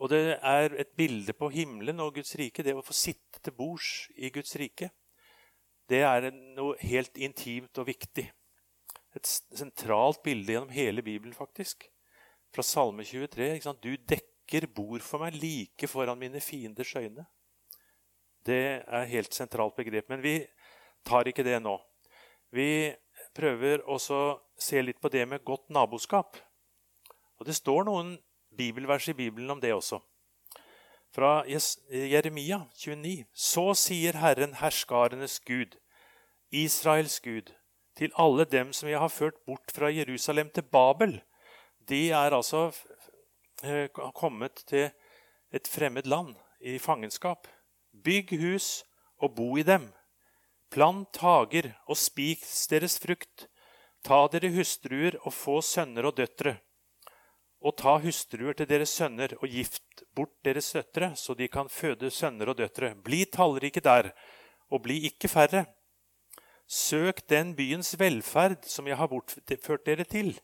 Og 0.00 0.08
det 0.12 0.38
er 0.38 0.74
et 0.80 0.94
bilde 0.96 1.34
på 1.36 1.50
himmelen 1.52 2.00
og 2.00 2.14
Guds 2.16 2.32
rike, 2.40 2.64
det 2.64 2.72
å 2.72 2.84
få 2.84 2.96
sitte 2.96 3.42
til 3.44 3.52
bords 3.56 4.08
i 4.16 4.30
Guds 4.32 4.56
rike. 4.56 4.88
Det 5.90 6.00
er 6.06 6.30
noe 6.56 6.78
helt 6.80 7.18
intimt 7.20 7.76
og 7.82 7.90
viktig 7.90 8.30
et 9.16 9.26
sentralt 9.26 10.22
bilde 10.22 10.54
gjennom 10.54 10.72
hele 10.74 11.02
Bibelen, 11.02 11.34
faktisk. 11.34 11.88
Fra 12.54 12.62
Salme 12.66 13.04
23. 13.06 13.58
Du 13.82 13.94
dekker 13.96 14.66
bord 14.74 15.02
for 15.02 15.22
meg 15.22 15.38
like 15.38 15.88
foran 15.90 16.18
mine 16.18 16.42
fienders 16.42 16.94
øyne. 16.98 17.26
Det 18.46 18.62
er 18.80 19.02
et 19.02 19.12
helt 19.12 19.34
sentralt 19.34 19.76
begrep. 19.76 20.08
Men 20.08 20.22
vi 20.22 20.38
tar 21.06 21.28
ikke 21.28 21.46
det 21.46 21.58
nå. 21.62 21.76
Vi 22.50 22.90
prøver 23.36 23.84
også 23.86 24.14
å 24.14 24.38
se 24.58 24.80
litt 24.82 25.00
på 25.00 25.10
det 25.12 25.26
med 25.28 25.44
godt 25.46 25.68
naboskap. 25.70 26.38
Og 27.40 27.46
Det 27.46 27.56
står 27.56 27.86
noen 27.88 28.18
bibelvers 28.56 29.08
i 29.08 29.16
Bibelen 29.16 29.50
om 29.50 29.60
det 29.60 29.72
også. 29.72 30.00
Fra 31.10 31.42
Jeremia 31.48 32.66
29. 32.76 33.24
Så 33.32 33.64
sier 33.74 34.18
Herren 34.20 34.52
herskarenes 34.60 35.40
Gud, 35.40 35.78
Israels 36.52 37.18
Gud, 37.24 37.50
til 37.96 38.12
alle 38.14 38.44
dem 38.44 38.74
som 38.76 38.88
jeg 38.88 39.00
har 39.00 39.10
ført 39.10 39.40
bort 39.46 39.72
fra 39.74 39.90
Jerusalem 39.90 40.52
til 40.54 40.68
Babel. 40.68 41.16
De 41.88 42.10
er 42.10 42.36
altså 42.36 42.68
eh, 43.64 43.88
kommet 44.14 44.62
til 44.68 44.90
et 45.50 45.68
fremmed 45.68 46.06
land 46.06 46.36
i 46.60 46.78
fangenskap. 46.78 47.48
Bygg 48.04 48.36
hus 48.38 48.84
og 49.18 49.34
bo 49.34 49.56
i 49.56 49.64
dem. 49.66 49.88
Plant 50.70 51.16
hager 51.24 51.72
og 51.88 51.96
spis 51.96 52.68
deres 52.70 53.00
frukt. 53.02 53.48
Ta 54.04 54.26
dere 54.32 54.52
hustruer 54.54 55.16
og 55.24 55.32
få 55.34 55.60
sønner 55.64 56.06
og 56.06 56.20
døtre. 56.20 56.60
Og 57.60 57.76
ta 57.76 57.98
hustruer 58.00 58.56
til 58.56 58.68
deres 58.68 58.92
sønner 58.96 59.34
og 59.40 59.48
gift 59.52 60.04
bort 60.16 60.32
deres 60.44 60.72
døtre, 60.72 61.12
så 61.16 61.34
de 61.36 61.48
kan 61.48 61.68
føde 61.68 62.10
sønner 62.10 62.48
og 62.48 62.58
døtre. 62.58 62.94
Bli 63.04 63.24
tallrike 63.24 63.80
der, 63.84 64.10
og 64.70 64.82
bli 64.82 65.02
ikke 65.10 65.28
færre. 65.28 65.66
Søk 66.66 67.20
den 67.28 67.56
byens 67.56 67.98
velferd 67.98 68.64
som 68.64 68.86
jeg 68.86 68.96
har 68.96 69.10
bortført 69.10 69.86
dere 69.86 70.04
til. 70.04 70.38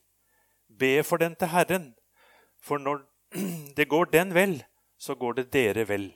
Be 0.69 1.03
for 1.05 1.17
den 1.17 1.37
til 1.37 1.49
Herren, 1.49 1.95
for 2.61 2.79
når 2.79 3.05
det 3.77 3.89
går 3.89 4.05
den 4.13 4.35
vel, 4.35 4.65
så 4.99 5.15
går 5.15 5.33
det 5.33 5.53
dere 5.53 5.89
vel. 5.89 6.11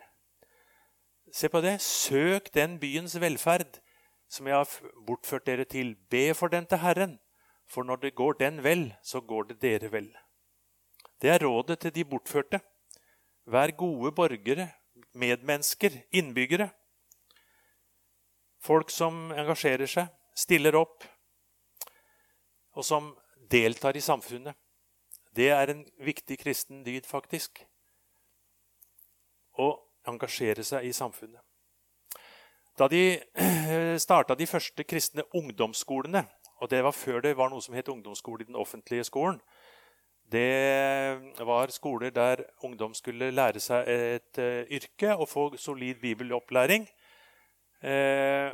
Se 1.33 1.49
på 1.49 1.61
det. 1.61 1.81
Søk 1.81 2.55
den 2.55 2.79
byens 2.81 3.21
velferd 3.21 3.81
som 4.29 4.47
jeg 4.47 4.57
har 4.57 4.91
bortført 5.07 5.47
dere 5.47 5.65
til. 5.65 5.97
Be 6.11 6.35
for 6.35 6.49
den 6.49 6.67
til 6.67 6.79
Herren, 6.79 7.19
for 7.69 7.83
når 7.83 7.97
det 7.97 8.15
går 8.15 8.33
den 8.33 8.65
vel, 8.65 8.95
så 9.03 9.21
går 9.21 9.43
det 9.43 9.63
dere 9.63 9.93
vel. 9.93 10.11
Det 11.21 11.29
er 11.29 11.43
rådet 11.45 11.79
til 11.81 11.95
de 11.95 12.05
bortførte. 12.05 12.61
Vær 13.45 13.71
gode 13.77 14.13
borgere, 14.13 14.71
medmennesker, 15.13 15.91
innbyggere. 16.13 16.71
Folk 18.61 18.91
som 18.93 19.31
engasjerer 19.33 19.89
seg, 19.89 20.09
stiller 20.37 20.77
opp, 20.81 21.05
og 22.77 22.85
som 22.85 23.13
deltar 23.53 23.97
i 23.97 24.05
samfunnet. 24.05 24.57
Det 25.37 25.51
er 25.53 25.73
en 25.73 25.85
viktig 26.01 26.39
kristen 26.41 26.85
dyd, 26.85 27.05
faktisk. 27.09 27.63
Å 29.61 29.71
engasjere 30.09 30.65
seg 30.65 30.89
i 30.89 30.93
samfunnet. 30.97 31.43
Da 32.79 32.89
de 32.89 33.21
starta 34.07 34.37
de 34.39 34.49
første 34.49 34.85
kristne 34.89 35.27
ungdomsskolene, 35.37 36.25
og 36.61 36.71
det 36.73 36.81
var 36.85 36.97
før 36.97 37.21
det 37.25 37.37
var 37.37 37.53
noe 37.53 37.65
som 37.65 37.77
het 37.77 37.89
ungdomsskole 37.93 38.45
i 38.45 38.49
den 38.49 38.57
offentlige 38.57 39.05
skolen 39.09 39.41
Det 40.31 41.45
var 41.47 41.73
skoler 41.75 42.13
der 42.15 42.45
ungdom 42.63 42.93
skulle 42.95 43.33
lære 43.35 43.61
seg 43.63 43.89
et 43.89 44.39
uh, 44.39 44.63
yrke 44.71 45.15
og 45.17 45.27
få 45.29 45.45
solid 45.59 45.99
bibelopplæring. 46.03 46.87
Uh, 47.83 48.53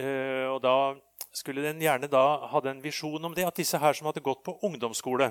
uh, 0.00 0.46
og 0.52 0.58
da 0.62 0.74
skulle 1.32 1.64
den 1.64 1.80
gjerne 1.80 2.10
da 2.10 2.24
hadde 2.52 2.74
en 2.74 2.82
visjon 2.84 3.24
om 3.24 3.34
det, 3.34 3.46
at 3.46 3.56
disse 3.56 3.78
her 3.78 3.96
som 3.96 4.10
hadde 4.10 4.24
gått 4.24 4.42
på 4.44 4.58
ungdomsskole, 4.66 5.30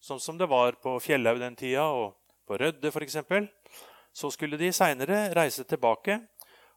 sånn 0.00 0.22
som 0.22 0.38
det 0.38 0.48
var 0.48 0.78
på 0.82 0.98
Fjellhaug 1.02 1.40
den 1.40 1.56
tida, 1.58 1.88
og 1.90 2.14
på 2.46 2.60
Rødde 2.60 2.92
f.eks., 2.92 3.18
så 4.12 4.30
skulle 4.30 4.58
de 4.58 4.72
seinere 4.74 5.30
reise 5.38 5.64
tilbake 5.64 6.18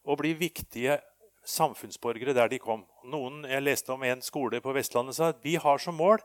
og 0.05 0.19
bli 0.21 0.33
viktige 0.37 0.99
samfunnsborgere 1.45 2.33
der 2.33 2.49
de 2.49 2.59
kom. 2.61 2.85
Noen, 3.03 3.43
Jeg 3.45 3.63
leste 3.63 3.91
om 3.91 4.03
en 4.03 4.21
skole 4.21 4.61
på 4.61 4.73
Vestlandet 4.73 5.15
sa 5.15 5.29
at 5.33 5.43
vi 5.43 5.55
har 5.55 5.77
som 5.77 5.95
mål 5.95 6.21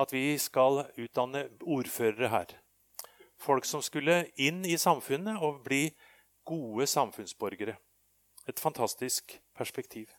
at 0.00 0.12
vi 0.12 0.38
skal 0.38 0.84
utdanne 0.96 1.46
ordførere 1.60 2.30
her. 2.32 2.56
Folk 3.36 3.66
som 3.66 3.82
skulle 3.82 4.26
inn 4.40 4.62
i 4.64 4.78
samfunnet 4.78 5.40
og 5.42 5.62
bli 5.66 5.88
gode 6.46 6.86
samfunnsborgere. 6.86 7.76
Et 8.48 8.58
fantastisk 8.58 9.38
perspektiv 9.54 10.10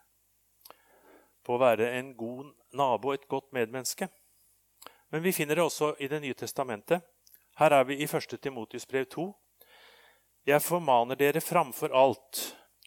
på 1.43 1.55
å 1.55 1.59
være 1.59 1.89
en 1.97 2.13
god 2.15 2.53
nabo 2.75 3.11
og 3.11 3.17
et 3.17 3.27
godt 3.27 3.49
medmenneske. 3.55 4.07
Men 5.11 5.23
vi 5.23 5.33
finner 5.35 5.59
det 5.59 5.65
også 5.65 5.93
i 5.99 6.07
Det 6.07 6.21
nye 6.21 6.33
testamentet. 6.33 7.01
Her 7.59 7.71
er 7.71 7.83
vi 7.83 7.99
i 8.01 8.07
1. 8.07 8.39
Timotius 8.41 8.87
brev 8.87 9.05
2. 9.05 9.27
Jeg 10.47 10.61
formaner 10.61 11.15
dere 11.15 11.41
framfor 11.43 11.93
alt 11.95 12.39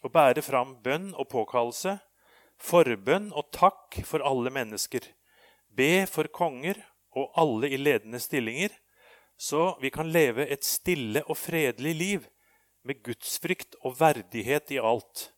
å 0.03 0.09
bære 0.13 0.41
fram 0.45 0.75
bønn 0.83 1.13
og 1.15 1.29
påkallelse, 1.31 1.97
forbønn 2.57 3.31
og 3.31 3.47
takk 3.53 4.01
for 4.05 4.25
alle 4.25 4.51
mennesker. 4.53 5.05
Be 5.77 6.07
for 6.09 6.29
konger 6.33 6.79
og 7.17 7.31
alle 7.37 7.69
i 7.69 7.77
ledende 7.77 8.19
stillinger, 8.21 8.73
så 9.37 9.75
vi 9.81 9.91
kan 9.93 10.09
leve 10.09 10.47
et 10.49 10.65
stille 10.65 11.21
og 11.27 11.37
fredelig 11.37 11.93
liv 11.95 12.25
med 12.87 13.03
gudsfrykt 13.05 13.77
og 13.85 13.99
verdighet 13.99 14.73
i 14.73 14.79
alt. 14.81 15.29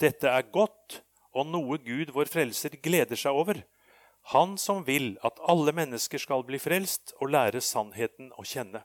Dette 0.00 0.30
er 0.30 0.50
godt 0.50 1.00
og 1.34 1.46
noe 1.50 1.78
Gud, 1.82 2.10
vår 2.14 2.30
frelser, 2.30 2.74
gleder 2.82 3.18
seg 3.18 3.34
over. 3.34 3.60
Han 4.32 4.56
som 4.58 4.82
vil 4.86 5.14
at 5.26 5.40
alle 5.50 5.74
mennesker 5.76 6.22
skal 6.22 6.44
bli 6.46 6.58
frelst 6.62 7.12
og 7.20 7.30
lære 7.34 7.60
sannheten 7.62 8.30
å 8.38 8.46
kjenne. 8.46 8.82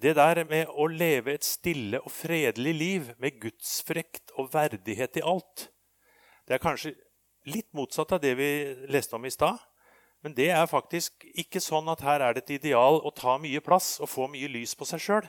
Det 0.00 0.14
der 0.18 0.42
med 0.48 0.68
å 0.68 0.86
leve 0.90 1.34
et 1.34 1.46
stille 1.46 2.00
og 2.02 2.12
fredelig 2.12 2.74
liv 2.76 3.10
med 3.22 3.40
gudsfrekt 3.42 4.34
og 4.38 4.52
verdighet 4.54 5.20
i 5.20 5.24
alt, 5.24 5.68
det 6.44 6.58
er 6.58 6.62
kanskje 6.62 6.92
litt 7.48 7.70
motsatt 7.76 8.12
av 8.16 8.20
det 8.22 8.34
vi 8.38 8.50
leste 8.88 9.16
om 9.16 9.24
i 9.24 9.32
stad. 9.32 9.60
Men 10.24 10.34
det 10.36 10.48
er 10.56 10.66
faktisk 10.70 11.26
ikke 11.36 11.60
sånn 11.60 11.88
at 11.92 12.00
her 12.04 12.22
er 12.24 12.34
det 12.34 12.44
et 12.44 12.54
ideal 12.58 13.00
å 13.04 13.12
ta 13.12 13.36
mye 13.40 13.60
plass 13.64 13.98
og 14.00 14.08
få 14.08 14.28
mye 14.32 14.48
lys 14.48 14.72
på 14.78 14.86
seg 14.88 15.02
sjøl 15.04 15.26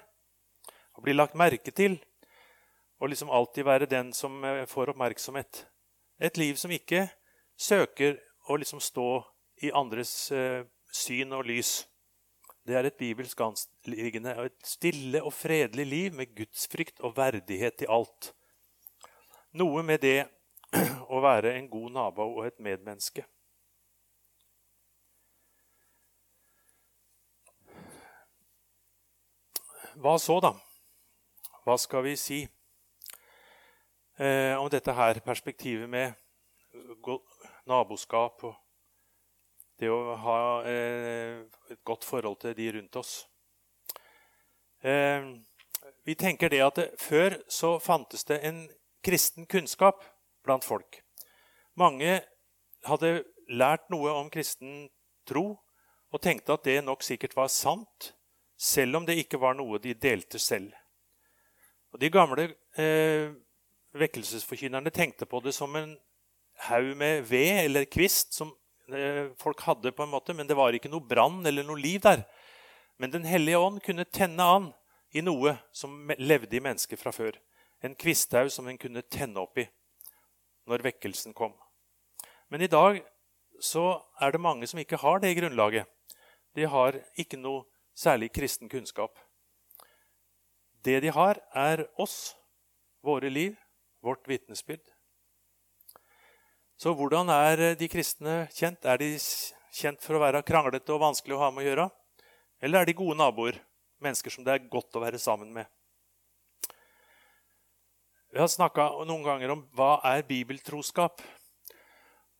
og 0.95 1.03
bli 1.03 1.15
lagt 1.15 1.35
merke 1.35 1.73
til. 1.75 1.97
Og 3.03 3.11
liksom 3.11 3.31
alltid 3.33 3.67
være 3.67 3.89
den 3.91 4.13
som 4.15 4.37
eh, 4.47 4.63
får 4.71 4.93
oppmerksomhet. 4.93 5.65
Et 6.23 6.37
liv 6.39 6.55
som 6.55 6.71
ikke 6.71 7.09
søker 7.59 8.15
å 8.47 8.55
liksom 8.55 8.79
stå 8.79 9.09
i 9.67 9.73
andres 9.75 10.31
eh, 10.31 10.63
syn 10.95 11.35
og 11.35 11.43
lys. 11.49 11.81
Det 12.65 12.77
er 12.79 12.87
et 12.87 12.97
bibelsk 12.97 13.41
anliggende 13.43 14.37
og 14.39 14.47
et 14.47 14.63
stille 14.65 15.19
og 15.21 15.35
fredelig 15.35 15.85
liv 15.85 16.15
med 16.15 16.31
gudsfrykt 16.37 17.03
og 17.03 17.17
verdighet 17.19 17.83
i 17.83 17.91
alt. 17.91 18.31
Noe 19.59 19.83
med 19.83 20.01
det 20.07 20.23
å 21.15 21.21
være 21.23 21.55
en 21.55 21.69
god 21.69 21.95
nabo 21.95 22.27
og 22.37 22.47
et 22.47 22.59
medmenneske. 22.59 23.25
Hva 29.95 30.17
så, 30.19 30.41
da? 30.43 30.51
Hva 31.63 31.77
skal 31.79 32.03
vi 32.03 32.17
si 32.19 32.41
eh, 34.19 34.53
om 34.59 34.67
dette 34.69 34.93
her 34.93 35.21
perspektivet 35.23 35.89
med 35.89 36.13
naboskap 37.65 38.43
og 38.43 38.55
det 39.79 39.89
å 39.91 40.15
ha 40.23 40.39
eh, 40.67 41.41
et 41.71 41.81
godt 41.83 42.05
forhold 42.07 42.39
til 42.43 42.55
de 42.55 42.69
rundt 42.77 42.95
oss. 42.99 43.13
Eh, 44.83 45.31
vi 46.07 46.15
tenker 46.15 46.49
det 46.49 46.61
at 46.63 46.79
Før 47.01 47.39
så 47.51 47.75
fantes 47.79 48.23
det 48.23 48.39
en 48.47 48.65
kristen 49.03 49.45
kunnskap 49.45 50.03
blant 50.45 50.65
folk. 50.65 51.01
Mange 51.75 52.19
hadde 52.85 53.23
lært 53.49 53.89
noe 53.93 54.13
om 54.15 54.29
kristen 54.33 54.87
tro 55.27 55.47
og 56.13 56.21
tenkte 56.21 56.55
at 56.55 56.65
det 56.65 56.79
nok 56.85 57.03
sikkert 57.03 57.35
var 57.35 57.49
sant, 57.51 58.13
selv 58.55 59.01
om 59.01 59.05
det 59.07 59.17
ikke 59.19 59.41
var 59.41 59.57
noe 59.57 59.81
de 59.83 59.93
delte 59.97 60.39
selv. 60.39 60.71
Og 61.91 61.99
De 61.99 62.09
gamle 62.11 62.49
eh, 62.79 63.33
vekkelsesforkynnerne 63.95 64.93
tenkte 64.95 65.27
på 65.27 65.41
det 65.43 65.55
som 65.55 65.75
en 65.75 65.95
haug 66.69 66.93
med 66.97 67.25
ved 67.27 67.65
eller 67.65 67.89
kvist 67.91 68.35
som 68.37 68.53
Eh, 68.93 69.31
folk 69.37 69.61
hadde, 69.61 69.91
på 69.91 70.03
en 70.03 70.09
måte, 70.09 70.33
men 70.33 70.47
det 70.47 70.57
var 70.57 70.75
ikke 70.75 70.91
noe 70.91 71.01
brann 71.01 71.45
eller 71.47 71.65
noe 71.65 71.79
liv 71.81 72.01
der. 72.05 72.21
Men 72.97 73.11
Den 73.11 73.25
hellige 73.25 73.57
ånd 73.57 73.81
kunne 73.81 74.05
tenne 74.05 74.43
an 74.43 74.67
i 75.11 75.21
noe 75.21 75.55
som 75.73 76.11
levde 76.17 76.55
i 76.55 76.61
mennesket 76.61 76.99
fra 77.01 77.11
før. 77.11 77.33
En 77.81 77.95
kvisthaug 77.95 78.51
som 78.51 78.67
en 78.67 78.77
kunne 78.77 79.01
tenne 79.01 79.41
opp 79.41 79.57
i 79.57 79.65
når 80.69 80.85
vekkelsen 80.85 81.33
kom. 81.33 81.53
Men 82.49 82.61
i 82.61 82.71
dag 82.71 83.01
så 83.61 84.01
er 84.21 84.33
det 84.33 84.41
mange 84.43 84.67
som 84.67 84.79
ikke 84.81 84.99
har 85.01 85.21
det 85.23 85.35
grunnlaget. 85.37 85.85
De 86.55 86.67
har 86.69 86.97
ikke 87.19 87.39
noe 87.39 87.65
særlig 87.95 88.31
kristen 88.35 88.69
kunnskap. 88.71 89.17
Det 90.85 90.99
de 91.01 91.11
har, 91.11 91.39
er 91.55 91.87
oss, 91.97 92.35
våre 93.01 93.29
liv, 93.29 93.55
vårt 94.05 94.27
vitnesbyrd. 94.29 94.83
Så 96.77 96.93
hvordan 96.93 97.31
er 97.31 97.75
de 97.79 97.87
kristne 97.89 98.45
kjent? 98.53 98.85
Er 98.85 98.99
de 98.99 99.15
kjent 99.73 100.03
for 100.03 100.17
å 100.17 100.21
være 100.21 100.43
kranglete 100.45 100.93
og 100.93 101.01
vanskelig 101.01 101.37
å 101.37 101.41
ha 101.45 101.51
med 101.53 101.63
å 101.63 101.69
gjøre? 101.69 101.87
Eller 102.61 102.81
er 102.81 102.89
de 102.89 102.97
gode 102.97 103.17
naboer? 103.19 103.57
Mennesker 104.03 104.33
som 104.33 104.45
det 104.45 104.53
er 104.53 104.69
godt 104.69 104.95
å 104.97 105.03
være 105.03 105.21
sammen 105.21 105.53
med? 105.55 105.69
Vi 108.35 108.41
har 108.41 108.49
snakka 108.51 108.89
noen 109.07 109.21
ganger 109.23 109.51
om 109.53 109.61
hva 109.79 109.93
er 110.03 110.25
bibeltroskap. 110.27 111.21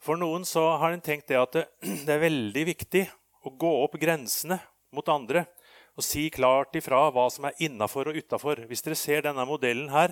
For 0.03 0.19
noen 0.19 0.43
så 0.43 0.65
har 0.81 0.91
en 0.91 0.99
tenkt 0.99 1.29
det 1.31 1.37
at 1.39 1.53
det, 1.55 1.61
det 2.03 2.11
er 2.11 2.19
veldig 2.19 2.63
viktig 2.67 3.03
å 3.47 3.53
gå 3.55 3.71
opp 3.85 3.95
grensene 4.01 4.57
mot 4.91 5.07
andre 5.13 5.45
og 5.95 6.03
si 6.03 6.25
klart 6.35 6.75
ifra 6.75 7.05
hva 7.15 7.29
som 7.31 7.47
er 7.47 7.55
innafor 7.63 8.11
og 8.11 8.19
utafor. 8.19 8.65
Hvis 8.67 8.83
dere 8.83 8.99
ser 8.99 9.23
denne 9.23 9.47
modellen 9.47 9.87
her 9.93 10.11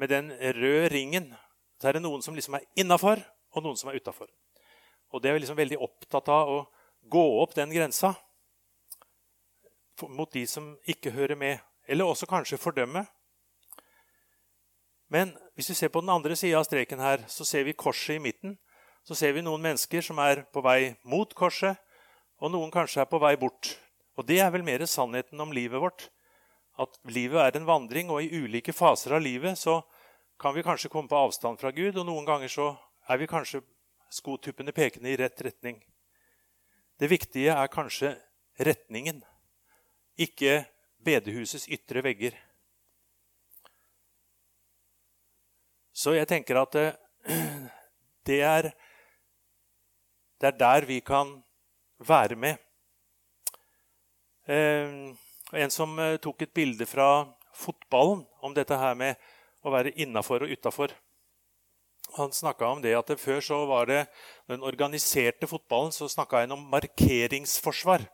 med 0.00 0.08
den 0.08 0.32
røde 0.56 0.88
ringen, 0.94 1.28
så 1.76 1.90
er 1.90 1.98
det 1.98 2.04
noen 2.06 2.24
som 2.24 2.40
liksom 2.40 2.56
er 2.56 2.64
innafor, 2.80 3.20
og 3.52 3.68
noen 3.68 3.76
som 3.76 3.92
er 3.92 4.00
utafor. 4.00 4.32
Og 5.12 5.20
det 5.20 5.28
er 5.28 5.36
vi 5.36 5.44
liksom 5.44 5.60
veldig 5.60 5.82
opptatt 5.84 6.32
av 6.32 6.56
å 6.56 6.58
gå 7.12 7.28
opp 7.44 7.52
den 7.60 7.76
grensa 7.76 8.14
mot 10.08 10.32
de 10.32 10.48
som 10.48 10.78
ikke 10.88 11.12
hører 11.12 11.36
med. 11.36 11.60
Eller 11.84 12.08
også 12.08 12.24
kanskje 12.24 12.56
fordømme. 12.56 13.04
Men 15.10 15.32
hvis 15.58 15.72
vi 15.72 15.76
ser 15.76 15.90
på 15.90 16.02
den 16.04 16.12
andre 16.14 16.36
sida 16.38 16.60
av 16.60 16.66
streken 16.68 17.02
her, 17.02 17.24
så 17.26 17.44
ser 17.44 17.66
vi 17.66 17.74
korset 17.74 18.16
i 18.16 18.22
midten. 18.22 18.54
Så 19.02 19.16
ser 19.18 19.34
vi 19.34 19.42
noen 19.42 19.62
mennesker 19.64 20.04
som 20.04 20.20
er 20.22 20.44
på 20.54 20.62
vei 20.62 20.94
mot 21.08 21.32
korset, 21.34 21.78
og 22.40 22.52
noen 22.54 22.70
kanskje 22.72 23.02
er 23.02 23.10
på 23.10 23.18
vei 23.20 23.34
bort. 23.40 23.74
Og 24.16 24.26
det 24.28 24.38
er 24.44 24.52
vel 24.54 24.64
mer 24.64 24.84
sannheten 24.86 25.40
om 25.42 25.52
livet 25.52 25.82
vårt. 25.82 26.06
At 26.80 26.94
livet 27.10 27.42
er 27.42 27.58
en 27.58 27.66
vandring, 27.68 28.12
og 28.12 28.22
i 28.22 28.30
ulike 28.30 28.72
faser 28.76 29.16
av 29.16 29.24
livet 29.24 29.58
så 29.58 29.80
kan 30.40 30.54
vi 30.54 30.64
kanskje 30.64 30.92
komme 30.92 31.10
på 31.10 31.18
avstand 31.18 31.60
fra 31.60 31.72
Gud, 31.74 31.98
og 31.98 32.06
noen 32.06 32.28
ganger 32.28 32.52
så 32.52 32.70
er 33.10 33.20
vi 33.20 33.28
kanskje 33.28 33.64
skotuppene 34.14 34.72
pekende 34.72 35.10
i 35.10 35.18
rett 35.18 35.42
retning. 35.42 35.80
Det 37.00 37.10
viktige 37.10 37.56
er 37.56 37.72
kanskje 37.72 38.14
retningen, 38.60 39.22
ikke 40.20 40.62
bedehusets 41.04 41.68
ytre 41.72 42.04
vegger. 42.04 42.36
Så 46.00 46.14
jeg 46.16 46.28
tenker 46.30 46.56
at 46.62 46.72
det, 46.72 46.86
det, 48.28 48.40
er, 48.40 48.70
det 50.40 50.48
er 50.48 50.56
der 50.62 50.86
vi 50.88 51.00
kan 51.04 51.34
være 52.00 52.38
med. 52.40 52.56
Eh, 54.48 55.12
en 55.60 55.74
som 55.74 55.92
eh, 56.00 56.16
tok 56.22 56.46
et 56.46 56.54
bilde 56.56 56.88
fra 56.88 57.26
fotballen 57.52 58.24
om 58.40 58.56
dette 58.56 58.78
her 58.80 58.96
med 58.96 59.20
å 59.60 59.72
være 59.74 59.92
innafor 60.00 60.46
og 60.46 60.54
utafor. 60.54 60.94
Han 62.16 62.32
snakka 62.34 62.70
om 62.72 62.80
det 62.82 62.96
at 62.96 63.12
det 63.12 63.20
før 63.20 63.44
så 63.44 63.60
var 63.68 63.90
det 63.90 64.00
den 64.50 64.64
organiserte 64.66 65.46
fotballen 65.50 65.92
så 65.94 66.08
snakka 66.10 66.40
en 66.42 66.56
om 66.56 66.64
markeringsforsvar. 66.72 68.08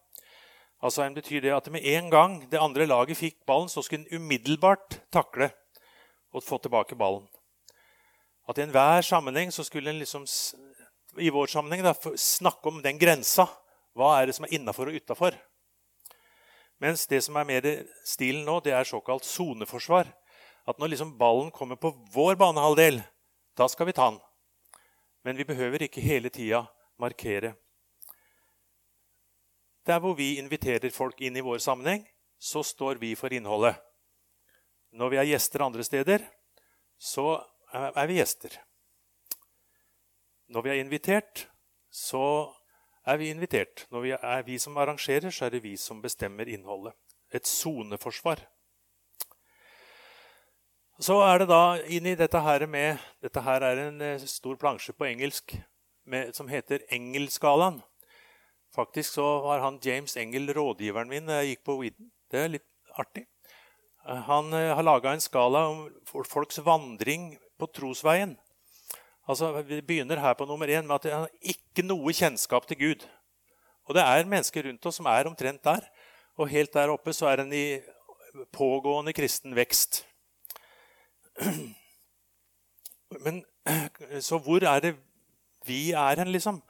Altså 0.83 1.07
en 1.07 1.15
betyr 1.17 1.47
det 1.47 1.55
at 1.55 1.71
med 1.73 1.87
en 1.95 2.11
gang 2.13 2.37
det 2.51 2.61
andre 2.61 2.85
laget 2.91 3.17
fikk 3.17 3.39
ballen, 3.49 3.71
så 3.73 3.81
skulle 3.81 4.05
en 4.05 4.21
umiddelbart 4.21 5.01
takle 5.15 5.53
og 6.35 6.45
få 6.45 6.59
tilbake 6.61 6.99
ballen. 6.99 7.25
At 8.47 8.59
i 8.59 8.63
enhver 8.63 9.03
sammenheng 9.03 9.51
så 9.53 9.65
skulle 9.67 9.91
en 9.91 9.99
liksom, 9.99 10.27
i 11.19 11.31
vår 11.35 11.51
sammenheng 11.51 11.83
da, 11.83 11.95
snakke 12.15 12.71
om 12.71 12.79
den 12.83 12.99
grensa. 12.99 13.49
Hva 13.97 14.13
er 14.21 14.29
det 14.29 14.37
som 14.37 14.47
er 14.47 14.55
innafor 14.55 14.91
og 14.91 14.99
utafor? 15.01 15.35
Mens 16.83 17.07
det 17.09 17.23
som 17.25 17.37
er 17.41 17.49
mer 17.49 17.67
stilen 18.07 18.45
nå, 18.47 18.61
det 18.63 18.75
er 18.77 18.87
såkalt 18.87 19.25
soneforsvar. 19.25 20.11
At 20.67 20.79
når 20.79 20.93
liksom 20.93 21.15
ballen 21.19 21.51
kommer 21.55 21.79
på 21.81 21.93
vår 22.13 22.37
banehalvdel, 22.39 23.01
da 23.57 23.69
skal 23.73 23.89
vi 23.89 23.97
ta 23.97 24.11
den. 24.11 24.21
Men 25.25 25.39
vi 25.39 25.47
behøver 25.49 25.87
ikke 25.87 26.05
hele 26.05 26.31
tida 26.31 26.67
markere. 27.01 27.55
Der 29.87 29.99
hvor 30.03 30.15
vi 30.19 30.37
inviterer 30.39 30.91
folk 30.91 31.21
inn 31.23 31.39
i 31.39 31.45
vår 31.45 31.59
sammenheng, 31.63 32.05
så 32.39 32.63
står 32.67 33.01
vi 33.01 33.15
for 33.19 33.33
innholdet. 33.33 33.79
Når 34.93 35.13
vi 35.13 35.19
er 35.21 35.29
gjester 35.31 35.65
andre 35.65 35.85
steder, 35.87 36.25
så 36.99 37.39
er 37.75 38.07
vi 38.07 38.19
gjester. 38.21 38.55
Når 40.49 40.63
vi 40.63 40.71
er 40.71 40.81
invitert, 40.81 41.47
så 41.91 42.53
er 43.07 43.19
vi 43.19 43.31
invitert. 43.31 43.87
Når 43.91 44.05
vi 44.05 44.13
er 44.15 44.45
vi 44.47 44.59
som 44.63 44.77
arrangerer, 44.77 45.31
så 45.31 45.47
er 45.47 45.57
det 45.57 45.63
vi 45.65 45.77
som 45.81 46.03
bestemmer 46.03 46.49
innholdet. 46.51 46.95
Et 47.35 47.47
soneforsvar. 47.47 48.45
Så 51.03 51.19
er 51.21 51.43
det 51.43 51.49
da 51.51 51.77
inn 51.93 52.07
i 52.09 52.17
dette 52.17 52.41
her 52.41 52.65
med 52.73 53.03
Dette 53.21 53.43
her 53.45 53.65
er 53.67 53.83
en 53.83 54.01
eh, 54.01 54.23
stor 54.25 54.57
plansje 54.57 54.95
på 54.97 55.05
engelsk 55.05 55.53
med, 56.09 56.33
som 56.35 56.49
heter 56.49 56.87
Engelskalaen. 56.95 57.83
Faktisk 58.75 59.19
så 59.19 59.27
var 59.45 59.61
han 59.61 59.81
James 59.83 60.17
Engel 60.17 60.55
rådgiveren 60.57 61.11
min 61.11 61.29
da 61.29 61.43
jeg 61.43 61.57
gikk 61.57 61.67
på 61.69 61.77
Whedon. 61.83 62.09
Det 62.33 62.41
er 62.41 62.55
litt 62.55 62.97
artig. 62.97 63.27
Eh, 64.07 64.23
han 64.31 64.53
eh, 64.57 64.73
har 64.73 64.87
laga 64.87 65.13
en 65.13 65.21
skala 65.21 65.67
om 65.69 65.85
folks 66.09 66.63
vandring 66.65 67.35
på 67.59 67.69
trosveien. 67.73 68.37
Altså, 69.29 69.63
Vi 69.63 69.81
begynner 69.81 70.21
her 70.21 70.35
på 70.35 70.47
nummer 70.47 70.67
én 70.67 70.87
med 70.87 70.95
at 70.95 71.11
han 71.13 71.27
har 71.27 71.31
ikke 71.43 71.83
noe 71.83 72.13
kjennskap 72.13 72.67
til 72.67 72.79
Gud. 72.79 73.07
Og 73.87 73.95
det 73.95 74.03
er 74.03 74.27
mennesker 74.27 74.67
rundt 74.67 74.87
oss 74.87 74.97
som 74.97 75.07
er 75.07 75.27
omtrent 75.27 75.63
der. 75.65 75.83
Og 76.39 76.49
helt 76.49 76.73
der 76.75 76.93
oppe 76.93 77.13
så 77.13 77.27
er 77.31 77.43
en 77.43 77.53
i 77.53 77.81
pågående 78.53 79.13
kristen 79.17 79.55
vekst. 79.57 80.05
Men 83.25 83.45
så 84.29 84.39
hvor 84.39 84.65
er 84.65 84.81
det 84.81 84.97
vi 85.67 85.93
er 85.93 86.21
hen, 86.21 86.33
liksom? 86.33 86.63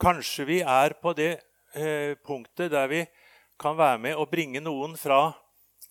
Kanskje 0.00 0.46
vi 0.48 0.60
er 0.60 0.94
på 1.02 1.12
det 1.16 1.40
eh, 1.74 2.14
punktet 2.24 2.70
der 2.72 2.86
vi 2.88 3.02
kan 3.60 3.76
være 3.76 3.98
med 3.98 4.16
og 4.16 4.30
bringe 4.30 4.60
noen 4.62 4.96
fra 4.96 5.32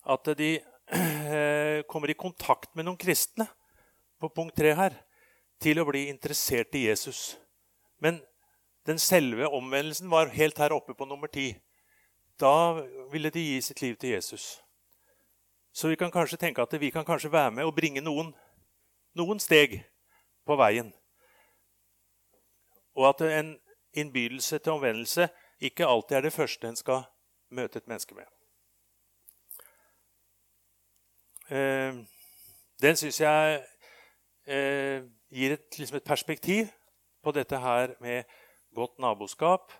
at 0.07 0.31
de 0.39 0.55
eh, 0.95 1.83
kommer 1.89 2.09
i 2.09 2.17
kontakt 2.17 2.73
med 2.75 2.87
noen 2.87 2.99
kristne, 2.99 3.47
på 4.19 4.29
punkt 4.29 4.55
tre 4.57 4.73
her, 4.77 4.95
til 5.61 5.79
å 5.81 5.85
bli 5.87 6.07
interessert 6.11 6.75
i 6.77 6.85
Jesus. 6.87 7.37
Men 7.99 8.19
den 8.87 8.99
selve 8.99 9.49
omvendelsen 9.49 10.09
var 10.09 10.31
helt 10.33 10.57
her 10.57 10.73
oppe 10.75 10.93
på 10.93 11.05
nummer 11.05 11.27
ti. 11.27 11.51
Da 12.39 12.81
ville 13.11 13.31
de 13.33 13.41
gi 13.41 13.61
sitt 13.61 13.81
liv 13.81 13.97
til 13.97 14.13
Jesus. 14.15 14.61
Så 15.73 15.89
vi 15.91 15.95
kan 15.95 16.11
kanskje 16.11 16.37
tenke 16.37 16.61
at 16.61 16.73
vi 16.81 16.89
kan 16.89 17.05
kanskje 17.05 17.31
være 17.31 17.51
med 17.51 17.65
og 17.65 17.75
bringe 17.75 18.01
noen, 18.01 18.31
noen 19.13 19.39
steg 19.39 19.81
på 20.45 20.55
veien. 20.57 20.93
Og 22.97 23.09
at 23.09 23.21
en 23.21 23.51
innbydelse 23.93 24.57
til 24.57 24.77
omvendelse 24.77 25.29
ikke 25.59 25.85
alltid 25.85 26.17
er 26.17 26.21
det 26.21 26.33
første 26.33 26.69
en 26.69 26.79
skal 26.79 27.03
møte 27.49 27.77
et 27.77 27.87
menneske 27.87 28.15
med. 28.15 28.25
Eh, 31.49 31.93
den 32.81 32.95
syns 32.95 33.21
jeg 33.21 33.61
eh, 34.47 35.03
gir 35.29 35.57
et, 35.57 35.67
liksom 35.77 35.99
et 35.99 36.07
perspektiv 36.07 36.71
på 37.23 37.33
dette 37.35 37.59
her 37.59 37.95
med 38.03 38.23
godt 38.75 38.99
naboskap 38.99 39.73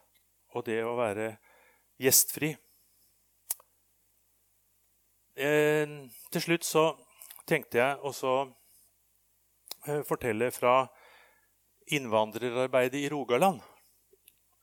og 0.56 0.66
det 0.68 0.82
å 0.84 0.96
være 0.98 1.32
gjestfri. 2.02 2.54
Eh, 5.38 5.86
til 6.34 6.44
slutt 6.44 6.66
så 6.66 6.90
tenkte 7.48 7.80
jeg 7.80 8.00
også 8.02 8.34
eh, 9.88 10.04
fortelle 10.08 10.50
fra 10.52 10.88
innvandrerarbeidet 11.94 13.06
i 13.06 13.10
Rogaland. 13.14 13.62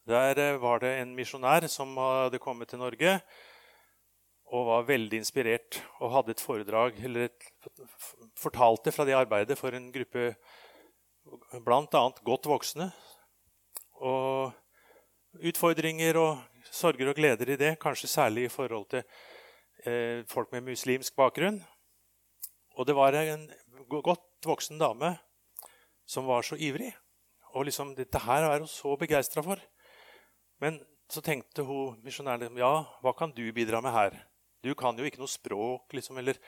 Der 0.05 0.39
eh, 0.39 0.61
var 0.61 0.83
det 0.83 0.97
en 1.01 1.15
misjonær 1.17 1.69
som 1.73 1.97
hadde 1.97 2.43
kommet 2.43 2.69
til 2.69 2.83
Norge 2.83 3.21
og 4.53 4.67
var 4.69 4.89
veldig 4.89 5.21
inspirert 5.23 5.81
og 6.01 6.13
hadde 6.13 6.35
et 6.35 6.43
foredrag 6.43 6.99
eller 7.05 7.29
et, 7.29 7.47
fortalte 8.39 8.93
fra 8.93 9.07
det 9.09 9.17
arbeidet 9.17 9.57
for 9.59 9.75
en 9.75 9.89
gruppe 9.95 10.35
bl.a. 11.65 12.03
godt 12.25 12.49
voksne. 12.49 12.91
Og 14.05 14.53
utfordringer 15.41 16.19
og 16.21 16.43
sorger 16.71 17.11
og 17.11 17.19
gleder 17.19 17.55
i 17.55 17.59
det, 17.61 17.77
kanskje 17.81 18.11
særlig 18.11 18.47
i 18.47 18.53
forhold 18.53 18.87
til 18.91 19.03
eh, 19.87 20.25
folk 20.29 20.53
med 20.53 20.69
muslimsk 20.69 21.17
bakgrunn. 21.17 21.63
Og 22.77 22.87
det 22.87 22.97
var 22.97 23.17
en 23.17 23.49
godt 23.89 24.47
voksen 24.47 24.79
dame 24.79 25.15
som 26.07 26.27
var 26.27 26.43
så 26.43 26.59
ivrig. 26.59 26.93
Og 27.55 27.65
liksom, 27.65 27.95
dette 27.97 28.19
her 28.19 28.45
er 28.51 28.59
hun 28.59 28.69
så 28.69 28.97
begeistra 28.99 29.43
for. 29.43 29.61
Men 30.61 30.81
så 31.11 31.23
tenkte 31.23 31.63
hun 31.67 32.01
misjonæren 32.05 32.59
ja, 32.59 32.73
hva 33.03 33.13
kan 33.17 33.33
du 33.35 33.45
bidra 33.55 33.81
med 33.85 33.95
her? 33.95 34.17
Du 34.65 34.73
kan 34.79 34.97
jo 34.97 35.05
ikke 35.05 35.21
noe 35.21 35.31
språk, 35.31 35.93
liksom, 35.93 36.19
eller 36.21 36.41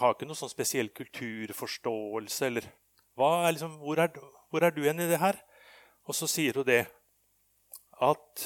har 0.00 0.14
ikke 0.14 0.28
noe 0.28 0.38
sånn 0.38 0.52
spesiell 0.52 0.88
kulturforståelse, 0.96 2.46
eller 2.48 2.68
er 3.18 3.52
liksom, 3.52 3.74
hvor, 3.82 4.00
er, 4.00 4.14
hvor 4.48 4.64
er 4.64 4.72
du 4.72 4.84
hen 4.86 5.02
i 5.02 5.08
det 5.10 5.20
her? 5.20 5.36
Og 6.08 6.16
så 6.16 6.28
sier 6.30 6.56
hun 6.56 6.66
det 6.66 6.86
at 8.00 8.44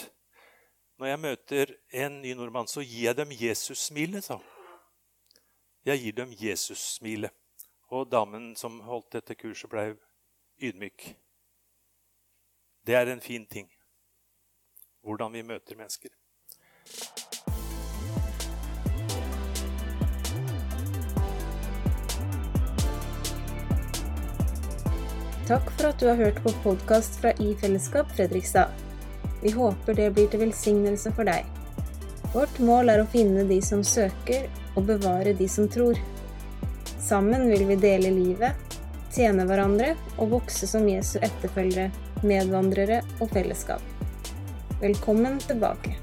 når 0.98 1.10
jeg 1.10 1.20
møter 1.20 1.74
en 2.02 2.20
ny 2.22 2.32
nordmann, 2.38 2.68
så 2.70 2.82
gir 2.82 3.10
jeg 3.10 3.18
dem 3.18 3.34
Jesus-smilet, 3.34 4.24
sa 4.24 4.38
hun. 4.38 4.48
Jeg 5.84 5.98
gir 5.98 6.16
dem 6.16 6.34
Jesus-smilet. 6.38 7.34
Og 7.92 8.06
damen 8.08 8.52
som 8.56 8.78
holdt 8.86 9.12
dette 9.16 9.34
kurset, 9.36 9.68
ble 9.70 9.96
ydmyk. 10.62 11.08
Det 12.86 12.94
er 12.96 13.10
en 13.12 13.20
fin 13.20 13.44
ting. 13.46 13.68
Hvordan 15.02 15.34
vi 15.34 15.42
møter 15.42 15.76
mennesker. 15.76 16.14
Takk 25.52 25.70
for 25.70 25.86
at 25.90 25.98
du 26.00 26.06
har 26.08 26.16
hørt 26.16 26.38
på 26.42 26.50
podkast 26.62 27.18
fra 27.20 27.30
I 27.36 27.54
Fellesskap 27.60 28.12
Fredrikstad. 28.16 28.68
Vi 29.42 29.50
håper 29.52 29.94
det 29.94 30.06
blir 30.16 30.30
til 30.32 30.40
velsignelse 30.40 31.10
for 31.12 31.28
deg. 31.28 31.44
Vårt 32.32 32.56
mål 32.64 32.88
er 32.88 33.02
å 33.02 33.08
finne 33.12 33.44
de 33.44 33.58
som 33.60 33.82
søker, 33.84 34.46
og 34.72 34.86
bevare 34.88 35.34
de 35.36 35.48
som 35.52 35.68
tror. 35.68 36.00
Sammen 36.96 37.44
vil 37.50 37.66
vi 37.68 37.76
dele 37.76 38.14
livet, 38.16 38.78
tjene 39.12 39.44
hverandre 39.44 39.90
og 40.16 40.38
vokse 40.38 40.70
som 40.70 40.88
Jesu 40.88 41.18
etterfølgere, 41.20 41.90
medvandrere 42.24 43.02
og 43.20 43.36
fellesskap. 43.36 43.84
Velkommen 44.80 45.36
tilbake. 45.44 45.98